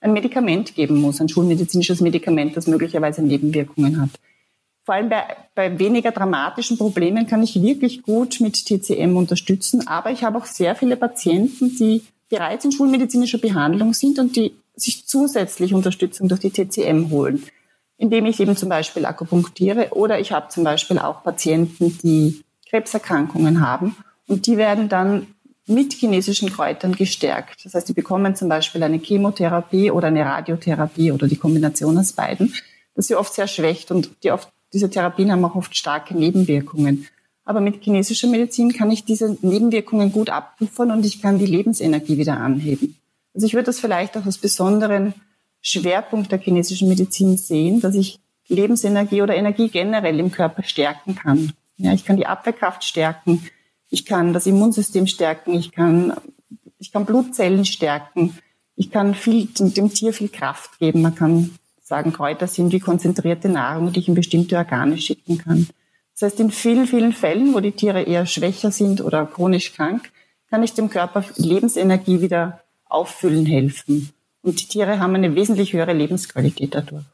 ein 0.00 0.12
Medikament 0.12 0.74
geben 0.74 1.00
muss, 1.00 1.20
ein 1.20 1.28
schulmedizinisches 1.28 2.00
Medikament, 2.00 2.56
das 2.56 2.66
möglicherweise 2.66 3.22
Nebenwirkungen 3.22 4.00
hat. 4.00 4.10
Vor 4.84 4.94
allem 4.94 5.08
bei, 5.08 5.36
bei 5.54 5.78
weniger 5.78 6.10
dramatischen 6.10 6.78
Problemen 6.78 7.26
kann 7.26 7.42
ich 7.42 7.60
wirklich 7.62 8.02
gut 8.02 8.40
mit 8.40 8.64
TCM 8.64 9.16
unterstützen. 9.16 9.86
Aber 9.86 10.10
ich 10.10 10.24
habe 10.24 10.38
auch 10.38 10.46
sehr 10.46 10.74
viele 10.74 10.96
Patienten, 10.96 11.76
die 11.76 12.02
bereits 12.28 12.64
in 12.64 12.72
schulmedizinischer 12.72 13.38
Behandlung 13.38 13.92
sind 13.92 14.18
und 14.18 14.36
die 14.36 14.54
sich 14.74 15.06
zusätzlich 15.06 15.74
Unterstützung 15.74 16.28
durch 16.28 16.40
die 16.40 16.50
TCM 16.50 17.10
holen, 17.10 17.44
indem 17.98 18.24
ich 18.26 18.40
eben 18.40 18.56
zum 18.56 18.68
Beispiel 18.68 19.04
akupunktiere 19.04 19.88
oder 19.90 20.18
ich 20.18 20.32
habe 20.32 20.48
zum 20.48 20.64
Beispiel 20.64 20.98
auch 20.98 21.22
Patienten, 21.22 21.98
die 22.02 22.42
Krebserkrankungen 22.70 23.60
haben 23.60 23.96
und 24.26 24.46
die 24.46 24.56
werden 24.56 24.88
dann 24.88 25.26
mit 25.66 25.92
chinesischen 25.92 26.50
Kräutern 26.50 26.96
gestärkt. 26.96 27.64
Das 27.64 27.74
heißt, 27.74 27.88
die 27.88 27.92
bekommen 27.92 28.34
zum 28.34 28.48
Beispiel 28.48 28.82
eine 28.82 28.98
Chemotherapie 28.98 29.90
oder 29.90 30.08
eine 30.08 30.24
Radiotherapie 30.24 31.12
oder 31.12 31.28
die 31.28 31.36
Kombination 31.36 31.98
aus 31.98 32.12
beiden, 32.12 32.54
das 32.94 33.08
sie 33.08 33.16
oft 33.16 33.34
sehr 33.34 33.46
schwächt 33.46 33.90
und 33.90 34.10
die 34.24 34.30
oft 34.30 34.48
diese 34.72 34.90
Therapien 34.90 35.32
haben 35.32 35.44
auch 35.44 35.56
oft 35.56 35.76
starke 35.76 36.16
Nebenwirkungen. 36.16 37.06
Aber 37.44 37.60
mit 37.60 37.82
chinesischer 37.82 38.28
Medizin 38.28 38.72
kann 38.72 38.90
ich 38.90 39.04
diese 39.04 39.36
Nebenwirkungen 39.42 40.12
gut 40.12 40.30
abpuffern 40.30 40.90
und 40.90 41.04
ich 41.04 41.20
kann 41.20 41.38
die 41.38 41.46
Lebensenergie 41.46 42.16
wieder 42.16 42.36
anheben. 42.36 42.96
Also 43.34 43.46
ich 43.46 43.54
würde 43.54 43.66
das 43.66 43.80
vielleicht 43.80 44.16
auch 44.16 44.26
als 44.26 44.38
besonderen 44.38 45.14
Schwerpunkt 45.60 46.32
der 46.32 46.38
chinesischen 46.38 46.88
Medizin 46.88 47.36
sehen, 47.36 47.80
dass 47.80 47.94
ich 47.94 48.18
Lebensenergie 48.48 49.22
oder 49.22 49.36
Energie 49.36 49.68
generell 49.68 50.18
im 50.18 50.32
Körper 50.32 50.62
stärken 50.62 51.14
kann. 51.14 51.52
Ja, 51.76 51.92
ich 51.92 52.04
kann 52.04 52.16
die 52.16 52.26
Abwehrkraft 52.26 52.84
stärken, 52.84 53.42
ich 53.88 54.04
kann 54.04 54.32
das 54.32 54.46
Immunsystem 54.46 55.06
stärken, 55.06 55.54
ich 55.54 55.72
kann, 55.72 56.14
ich 56.78 56.92
kann 56.92 57.06
Blutzellen 57.06 57.64
stärken, 57.64 58.38
ich 58.76 58.90
kann 58.90 59.14
viel, 59.14 59.46
dem 59.46 59.92
Tier 59.92 60.12
viel 60.12 60.28
Kraft 60.28 60.78
geben. 60.78 61.02
Man 61.02 61.14
kann 61.14 61.50
sagen, 61.90 62.12
Kräuter 62.12 62.46
sind 62.46 62.72
wie 62.72 62.78
konzentrierte 62.78 63.48
Nahrung, 63.48 63.92
die 63.92 63.98
ich 63.98 64.08
in 64.08 64.14
bestimmte 64.14 64.56
Organe 64.56 64.96
schicken 64.96 65.38
kann. 65.38 65.68
Das 66.14 66.22
heißt, 66.22 66.40
in 66.40 66.52
vielen, 66.52 66.86
vielen 66.86 67.12
Fällen, 67.12 67.52
wo 67.52 67.58
die 67.58 67.72
Tiere 67.72 68.02
eher 68.02 68.26
schwächer 68.26 68.70
sind 68.70 69.00
oder 69.00 69.26
chronisch 69.26 69.74
krank, 69.74 70.10
kann 70.50 70.62
ich 70.62 70.72
dem 70.72 70.88
Körper 70.88 71.24
Lebensenergie 71.36 72.20
wieder 72.20 72.60
auffüllen 72.88 73.44
helfen. 73.44 74.10
Und 74.42 74.60
die 74.60 74.66
Tiere 74.66 75.00
haben 75.00 75.16
eine 75.16 75.34
wesentlich 75.34 75.72
höhere 75.72 75.92
Lebensqualität 75.92 76.74
dadurch. 76.74 77.04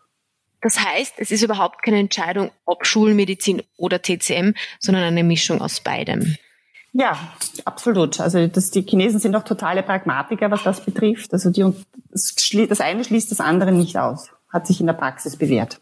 Das 0.60 0.78
heißt, 0.78 1.14
es 1.18 1.30
ist 1.30 1.42
überhaupt 1.42 1.82
keine 1.82 1.98
Entscheidung, 1.98 2.50
ob 2.66 2.86
Schulmedizin 2.86 3.62
oder 3.78 4.02
TCM, 4.02 4.52
sondern 4.78 5.04
eine 5.04 5.24
Mischung 5.24 5.62
aus 5.62 5.80
beidem. 5.80 6.36
Ja, 6.92 7.18
absolut. 7.64 8.20
Also 8.20 8.46
das, 8.46 8.70
die 8.70 8.82
Chinesen 8.82 9.20
sind 9.20 9.36
auch 9.36 9.44
totale 9.44 9.82
Pragmatiker, 9.82 10.50
was 10.50 10.64
das 10.64 10.84
betrifft. 10.84 11.32
Also 11.32 11.50
die, 11.50 11.64
das, 12.10 12.34
das 12.68 12.80
eine 12.80 13.04
schließt 13.04 13.30
das 13.30 13.40
andere 13.40 13.72
nicht 13.72 13.96
aus 13.96 14.30
hat 14.56 14.66
sich 14.66 14.80
in 14.80 14.86
der 14.86 14.94
Praxis 14.94 15.36
bewährt. 15.36 15.80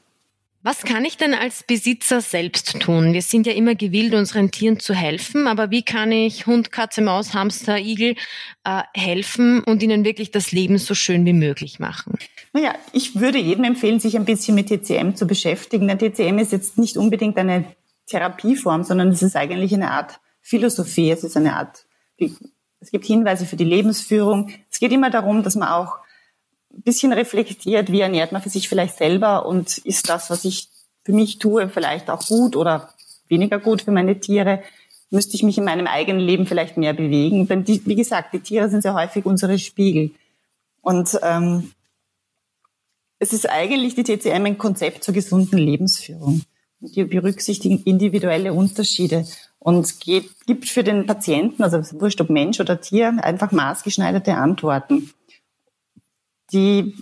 Was 0.66 0.80
kann 0.80 1.04
ich 1.04 1.18
denn 1.18 1.34
als 1.34 1.62
Besitzer 1.62 2.22
selbst 2.22 2.80
tun? 2.80 3.12
Wir 3.12 3.20
sind 3.20 3.46
ja 3.46 3.52
immer 3.52 3.74
gewillt, 3.74 4.14
unseren 4.14 4.50
Tieren 4.50 4.80
zu 4.80 4.94
helfen, 4.94 5.46
aber 5.46 5.70
wie 5.70 5.82
kann 5.82 6.10
ich 6.10 6.46
Hund, 6.46 6.72
Katze, 6.72 7.02
Maus, 7.02 7.34
Hamster, 7.34 7.78
Igel 7.78 8.16
äh, 8.64 8.82
helfen 8.94 9.62
und 9.62 9.82
ihnen 9.82 10.06
wirklich 10.06 10.30
das 10.30 10.52
Leben 10.52 10.78
so 10.78 10.94
schön 10.94 11.26
wie 11.26 11.34
möglich 11.34 11.80
machen? 11.80 12.14
Naja, 12.54 12.74
ich 12.92 13.20
würde 13.20 13.38
jedem 13.38 13.64
empfehlen, 13.64 14.00
sich 14.00 14.16
ein 14.16 14.24
bisschen 14.24 14.54
mit 14.54 14.68
TCM 14.68 15.16
zu 15.16 15.26
beschäftigen. 15.26 15.86
Denn 15.86 15.98
TCM 15.98 16.38
ist 16.38 16.52
jetzt 16.52 16.78
nicht 16.78 16.96
unbedingt 16.96 17.36
eine 17.36 17.66
Therapieform, 18.06 18.84
sondern 18.84 19.08
es 19.08 19.22
ist 19.22 19.36
eigentlich 19.36 19.74
eine 19.74 19.90
Art 19.90 20.18
Philosophie. 20.40 21.10
Es 21.10 21.24
ist 21.24 21.36
eine 21.36 21.56
Art, 21.56 21.84
es 22.16 22.90
gibt 22.90 23.04
Hinweise 23.04 23.44
für 23.44 23.56
die 23.56 23.64
Lebensführung. 23.64 24.50
Es 24.70 24.78
geht 24.78 24.92
immer 24.92 25.10
darum, 25.10 25.42
dass 25.42 25.56
man 25.56 25.68
auch 25.68 25.98
bisschen 26.82 27.12
reflektiert, 27.12 27.90
wie 27.90 28.00
ernährt 28.00 28.32
man 28.32 28.42
für 28.42 28.50
sich 28.50 28.68
vielleicht 28.68 28.96
selber 28.96 29.46
und 29.46 29.78
ist 29.78 30.08
das, 30.08 30.30
was 30.30 30.44
ich 30.44 30.68
für 31.04 31.12
mich 31.12 31.38
tue, 31.38 31.68
vielleicht 31.68 32.10
auch 32.10 32.26
gut 32.26 32.56
oder 32.56 32.90
weniger 33.28 33.58
gut 33.58 33.82
für 33.82 33.92
meine 33.92 34.18
Tiere? 34.20 34.62
Müsste 35.10 35.36
ich 35.36 35.42
mich 35.42 35.58
in 35.58 35.64
meinem 35.64 35.86
eigenen 35.86 36.20
Leben 36.20 36.46
vielleicht 36.46 36.76
mehr 36.76 36.92
bewegen? 36.92 37.46
Denn 37.46 37.64
die, 37.64 37.84
wie 37.86 37.94
gesagt, 37.94 38.34
die 38.34 38.40
Tiere 38.40 38.68
sind 38.68 38.82
sehr 38.82 38.94
häufig 38.94 39.24
unsere 39.26 39.58
Spiegel. 39.58 40.10
Und 40.80 41.18
ähm, 41.22 41.72
es 43.18 43.32
ist 43.32 43.48
eigentlich 43.48 43.94
die 43.94 44.04
TCM 44.04 44.44
ein 44.44 44.58
Konzept 44.58 45.04
zur 45.04 45.14
gesunden 45.14 45.58
Lebensführung. 45.58 46.42
Die 46.80 47.04
berücksichtigen 47.04 47.82
individuelle 47.84 48.52
Unterschiede 48.52 49.24
und 49.58 50.00
geht, 50.00 50.28
gibt 50.46 50.68
für 50.68 50.84
den 50.84 51.06
Patienten, 51.06 51.62
also 51.62 51.78
wurscht 51.98 52.20
ob 52.20 52.28
Mensch 52.28 52.60
oder 52.60 52.80
Tier, 52.80 53.16
einfach 53.22 53.50
maßgeschneiderte 53.52 54.34
Antworten. 54.34 55.10
Die 56.54 56.94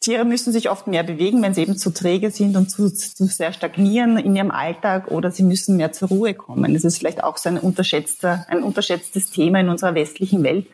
Tiere 0.00 0.24
müssen 0.24 0.52
sich 0.52 0.68
oft 0.68 0.86
mehr 0.86 1.02
bewegen, 1.02 1.42
wenn 1.42 1.54
sie 1.54 1.62
eben 1.62 1.78
zu 1.78 1.90
träge 1.90 2.30
sind 2.30 2.56
und 2.56 2.70
zu, 2.70 2.92
zu 2.92 3.24
sehr 3.26 3.52
stagnieren 3.52 4.18
in 4.18 4.36
ihrem 4.36 4.50
Alltag 4.50 5.10
oder 5.10 5.30
sie 5.30 5.44
müssen 5.44 5.76
mehr 5.76 5.92
zur 5.92 6.08
Ruhe 6.08 6.34
kommen. 6.34 6.74
Das 6.74 6.84
ist 6.84 6.98
vielleicht 6.98 7.24
auch 7.24 7.36
so 7.38 7.48
ein 7.48 7.58
unterschätzter, 7.58 8.44
ein 8.48 8.62
unterschätztes 8.62 9.30
Thema 9.30 9.60
in 9.60 9.68
unserer 9.68 9.94
westlichen 9.94 10.42
Welt. 10.42 10.66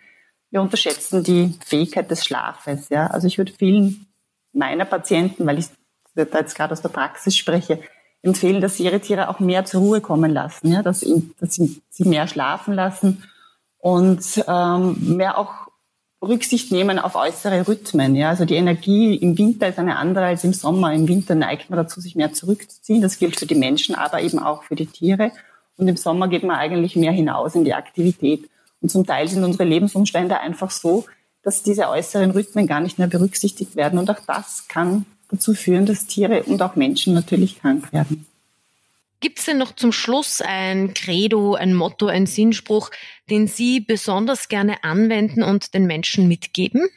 Wir 0.50 0.62
unterschätzen 0.62 1.22
die 1.22 1.54
Fähigkeit 1.64 2.10
des 2.10 2.24
Schlafes. 2.24 2.88
Ja, 2.88 3.08
also 3.08 3.26
ich 3.26 3.38
würde 3.38 3.52
vielen 3.52 4.06
meiner 4.52 4.86
Patienten, 4.86 5.46
weil 5.46 5.58
ich 5.58 5.66
da 6.14 6.24
jetzt 6.38 6.56
gerade 6.56 6.72
aus 6.72 6.82
der 6.82 6.88
Praxis 6.88 7.36
spreche, 7.36 7.80
empfehlen, 8.22 8.60
dass 8.60 8.76
sie 8.76 8.84
ihre 8.84 9.00
Tiere 9.00 9.28
auch 9.28 9.40
mehr 9.40 9.64
zur 9.64 9.82
Ruhe 9.82 10.00
kommen 10.00 10.32
lassen, 10.32 10.72
ja, 10.72 10.82
dass, 10.82 11.00
sie, 11.00 11.30
dass 11.38 11.54
sie, 11.54 11.80
sie 11.90 12.04
mehr 12.04 12.26
schlafen 12.26 12.74
lassen 12.74 13.24
und 13.78 14.42
ähm, 14.48 15.16
mehr 15.16 15.38
auch 15.38 15.67
Rücksicht 16.20 16.72
nehmen 16.72 16.98
auf 16.98 17.14
äußere 17.14 17.68
Rhythmen. 17.68 18.16
Ja, 18.16 18.30
also 18.30 18.44
die 18.44 18.56
Energie 18.56 19.14
im 19.14 19.38
Winter 19.38 19.68
ist 19.68 19.78
eine 19.78 19.96
andere 19.96 20.26
als 20.26 20.42
im 20.44 20.52
Sommer. 20.52 20.92
Im 20.92 21.06
Winter 21.06 21.34
neigt 21.34 21.70
man 21.70 21.76
dazu, 21.76 22.00
sich 22.00 22.16
mehr 22.16 22.32
zurückzuziehen. 22.32 23.02
Das 23.02 23.18
gilt 23.18 23.38
für 23.38 23.46
die 23.46 23.54
Menschen, 23.54 23.94
aber 23.94 24.20
eben 24.20 24.40
auch 24.40 24.64
für 24.64 24.74
die 24.74 24.86
Tiere. 24.86 25.30
Und 25.76 25.86
im 25.86 25.96
Sommer 25.96 26.26
geht 26.26 26.42
man 26.42 26.56
eigentlich 26.56 26.96
mehr 26.96 27.12
hinaus 27.12 27.54
in 27.54 27.64
die 27.64 27.74
Aktivität. 27.74 28.50
Und 28.80 28.90
zum 28.90 29.06
Teil 29.06 29.28
sind 29.28 29.44
unsere 29.44 29.64
Lebensumstände 29.64 30.40
einfach 30.40 30.72
so, 30.72 31.06
dass 31.42 31.62
diese 31.62 31.88
äußeren 31.88 32.32
Rhythmen 32.32 32.66
gar 32.66 32.80
nicht 32.80 32.98
mehr 32.98 33.06
berücksichtigt 33.06 33.76
werden. 33.76 33.98
Und 33.98 34.10
auch 34.10 34.20
das 34.26 34.66
kann 34.68 35.06
dazu 35.30 35.54
führen, 35.54 35.86
dass 35.86 36.06
Tiere 36.06 36.42
und 36.44 36.60
auch 36.62 36.74
Menschen 36.74 37.14
natürlich 37.14 37.60
krank 37.60 37.92
werden. 37.92 38.26
Gibt 39.20 39.40
es 39.40 39.46
denn 39.46 39.58
noch 39.58 39.74
zum 39.74 39.90
Schluss 39.90 40.40
ein 40.40 40.94
Credo, 40.94 41.54
ein 41.54 41.74
Motto, 41.74 42.06
ein 42.06 42.26
Sinnspruch, 42.26 42.90
den 43.28 43.48
Sie 43.48 43.80
besonders 43.80 44.48
gerne 44.48 44.84
anwenden 44.84 45.42
und 45.42 45.74
den 45.74 45.86
Menschen 45.86 46.28
mitgeben? 46.28 46.88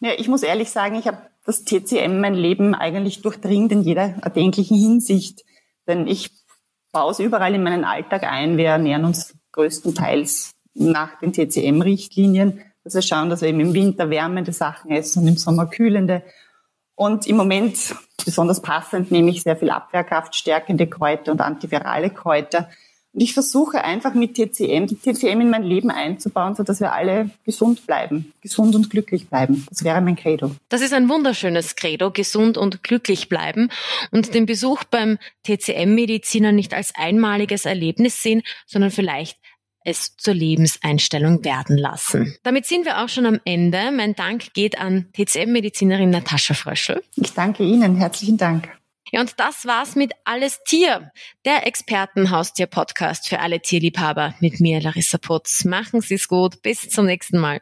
Ja, 0.00 0.12
ich 0.16 0.28
muss 0.28 0.42
ehrlich 0.42 0.70
sagen, 0.70 0.96
ich 0.96 1.06
habe 1.06 1.28
das 1.44 1.64
TCM 1.64 2.20
mein 2.20 2.34
Leben 2.34 2.74
eigentlich 2.74 3.22
durchdringt 3.22 3.72
in 3.72 3.82
jeder 3.82 4.14
erdenklichen 4.22 4.78
Hinsicht. 4.78 5.44
Denn 5.86 6.06
ich 6.06 6.30
baue 6.92 7.10
es 7.10 7.18
überall 7.18 7.54
in 7.54 7.62
meinen 7.62 7.84
Alltag 7.84 8.24
ein. 8.24 8.56
Wir 8.56 8.68
ernähren 8.68 9.04
uns 9.04 9.34
größtenteils 9.52 10.54
nach 10.74 11.18
den 11.20 11.32
TCM-Richtlinien. 11.32 12.62
Also 12.84 13.02
schauen, 13.02 13.28
dass 13.28 13.42
wir 13.42 13.48
eben 13.48 13.60
im 13.60 13.74
Winter 13.74 14.08
wärmende 14.08 14.52
Sachen 14.52 14.90
essen 14.90 15.22
und 15.22 15.28
im 15.28 15.36
Sommer 15.36 15.66
kühlende. 15.66 16.22
Und 16.98 17.28
im 17.28 17.36
Moment, 17.36 17.94
besonders 18.24 18.60
passend, 18.60 19.12
nehme 19.12 19.30
ich 19.30 19.44
sehr 19.44 19.56
viel 19.56 19.70
Abwehrkraft 19.70 20.34
stärkende 20.34 20.88
Kräuter 20.88 21.30
und 21.30 21.40
antivirale 21.40 22.10
Kräuter. 22.10 22.68
Und 23.12 23.20
ich 23.20 23.34
versuche 23.34 23.84
einfach 23.84 24.14
mit 24.14 24.34
TCM, 24.34 24.88
TCM 24.88 25.40
in 25.40 25.48
mein 25.48 25.62
Leben 25.62 25.92
einzubauen, 25.92 26.56
so 26.56 26.64
dass 26.64 26.80
wir 26.80 26.92
alle 26.92 27.30
gesund 27.44 27.86
bleiben, 27.86 28.32
gesund 28.40 28.74
und 28.74 28.90
glücklich 28.90 29.28
bleiben. 29.28 29.64
Das 29.70 29.84
wäre 29.84 30.00
mein 30.00 30.16
Credo. 30.16 30.50
Das 30.70 30.80
ist 30.80 30.92
ein 30.92 31.08
wunderschönes 31.08 31.76
Credo, 31.76 32.10
gesund 32.10 32.58
und 32.58 32.82
glücklich 32.82 33.28
bleiben 33.28 33.70
und 34.10 34.34
den 34.34 34.46
Besuch 34.46 34.82
beim 34.82 35.18
TCM-Mediziner 35.46 36.50
nicht 36.50 36.74
als 36.74 36.92
einmaliges 36.96 37.64
Erlebnis 37.64 38.24
sehen, 38.24 38.42
sondern 38.66 38.90
vielleicht 38.90 39.38
es 39.88 40.16
zur 40.16 40.34
Lebenseinstellung 40.34 41.44
werden 41.44 41.78
lassen. 41.78 42.36
Damit 42.42 42.66
sind 42.66 42.84
wir 42.84 43.02
auch 43.02 43.08
schon 43.08 43.24
am 43.24 43.40
Ende. 43.44 43.90
Mein 43.90 44.14
Dank 44.14 44.52
geht 44.52 44.78
an 44.78 45.06
TCM-Medizinerin 45.14 46.10
Natascha 46.10 46.54
Fröschel. 46.54 47.02
Ich 47.16 47.32
danke 47.32 47.62
Ihnen. 47.62 47.96
Herzlichen 47.96 48.36
Dank. 48.36 48.68
Ja, 49.10 49.22
und 49.22 49.40
das 49.40 49.64
war's 49.64 49.96
mit 49.96 50.12
Alles 50.24 50.60
Tier, 50.66 51.10
der 51.46 51.66
Expertenhaustier-Podcast 51.66 53.26
für 53.28 53.40
alle 53.40 53.60
Tierliebhaber 53.60 54.34
mit 54.40 54.60
mir, 54.60 54.82
Larissa 54.82 55.16
Putz. 55.16 55.64
Machen 55.64 56.02
Sie's 56.02 56.28
gut. 56.28 56.60
Bis 56.60 56.90
zum 56.90 57.06
nächsten 57.06 57.38
Mal. 57.38 57.60